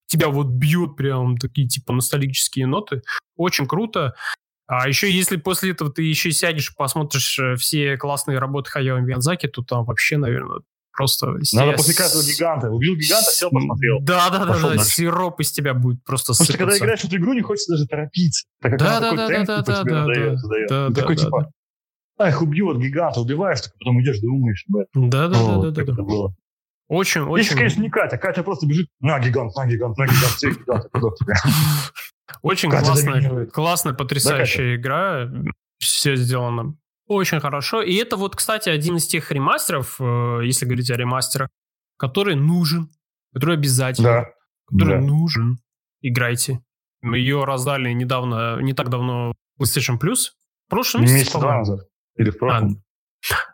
[0.08, 3.02] тебя вот бьют прям такие типа ностальгические ноты.
[3.38, 4.14] Очень круто.
[4.74, 9.48] А еще если после этого ты еще сядешь, посмотришь э, все классные работы Хаяо Миядзаки,
[9.48, 10.62] то там вообще, наверное,
[10.96, 11.36] просто...
[11.52, 12.70] Надо после каждого гиганта.
[12.70, 14.00] Убил гиганта, сел, посмотрел.
[14.00, 14.78] Да, да, да, да.
[14.78, 17.86] Сироп из тебя будет просто Потому что когда играешь в эту игру, не хочется даже
[17.86, 18.46] торопиться.
[18.62, 20.36] Так как да, да, да, да, да, да, да,
[20.70, 21.52] да, да, Такой типа,
[22.18, 25.10] ах, убьет гиганта, убиваешь, так потом идешь, думаешь об этом.
[25.10, 26.02] Да, да, да, да, да.
[26.02, 26.34] было.
[26.92, 27.44] Очень, очень.
[27.44, 28.18] Если, конечно, не Катя.
[28.18, 30.90] Катя просто бежит, на гигант, на гигант, на гигант, все гиганты,
[32.42, 35.30] Очень классная, классная, потрясающая игра.
[35.80, 36.76] Все сделано
[37.08, 37.82] очень хорошо.
[37.82, 41.50] И это вот, кстати, один из тех ремастеров, э, если говорить о ремастерах,
[41.98, 42.90] который нужен,
[43.34, 44.26] который обязательно, да.
[44.70, 45.06] который да.
[45.06, 45.60] нужен.
[46.02, 46.62] Играйте.
[47.04, 50.32] Ее раздали недавно, не так давно PlayStation Plus
[50.72, 51.80] прошлом месяце, Месяца два назад.
[52.16, 52.84] Или в прошлом.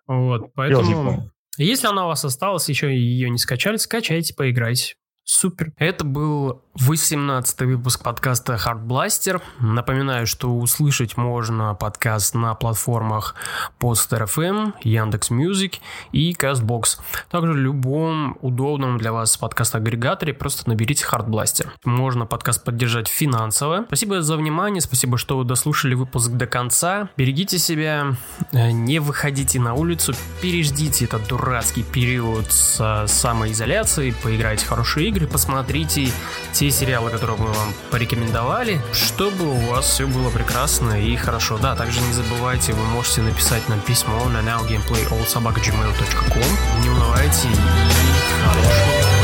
[0.08, 1.32] А, вот, поэтому...
[1.58, 4.96] Если она у вас осталась, еще ее не скачали, скачайте, поиграйте.
[5.24, 5.74] Супер.
[5.78, 9.42] Это был 18 выпуск подкаста Hard Blaster.
[9.60, 13.34] Напоминаю, что услышать можно подкаст на платформах
[13.80, 15.80] Podster FM, Яндекс Music
[16.12, 17.00] и Castbox.
[17.30, 21.68] Также в любом удобном для вас подкаст-агрегаторе просто наберите Hard Blaster.
[21.84, 23.86] Можно подкаст поддержать финансово.
[23.88, 27.10] Спасибо за внимание, спасибо, что вы дослушали выпуск до конца.
[27.18, 28.16] Берегите себя,
[28.52, 35.26] э, не выходите на улицу, переждите этот дурацкий период с самоизоляцией, поиграйте в хорошие игры,
[35.26, 36.12] посмотрите
[36.54, 41.58] те те сериалы, которые мы вам порекомендовали, чтобы у вас все было прекрасно и хорошо.
[41.58, 46.82] Да, также не забывайте, вы можете написать нам письмо на nowgameplayallsobakagmail.com.
[46.82, 47.56] Не унывайте и
[48.44, 49.17] хорошего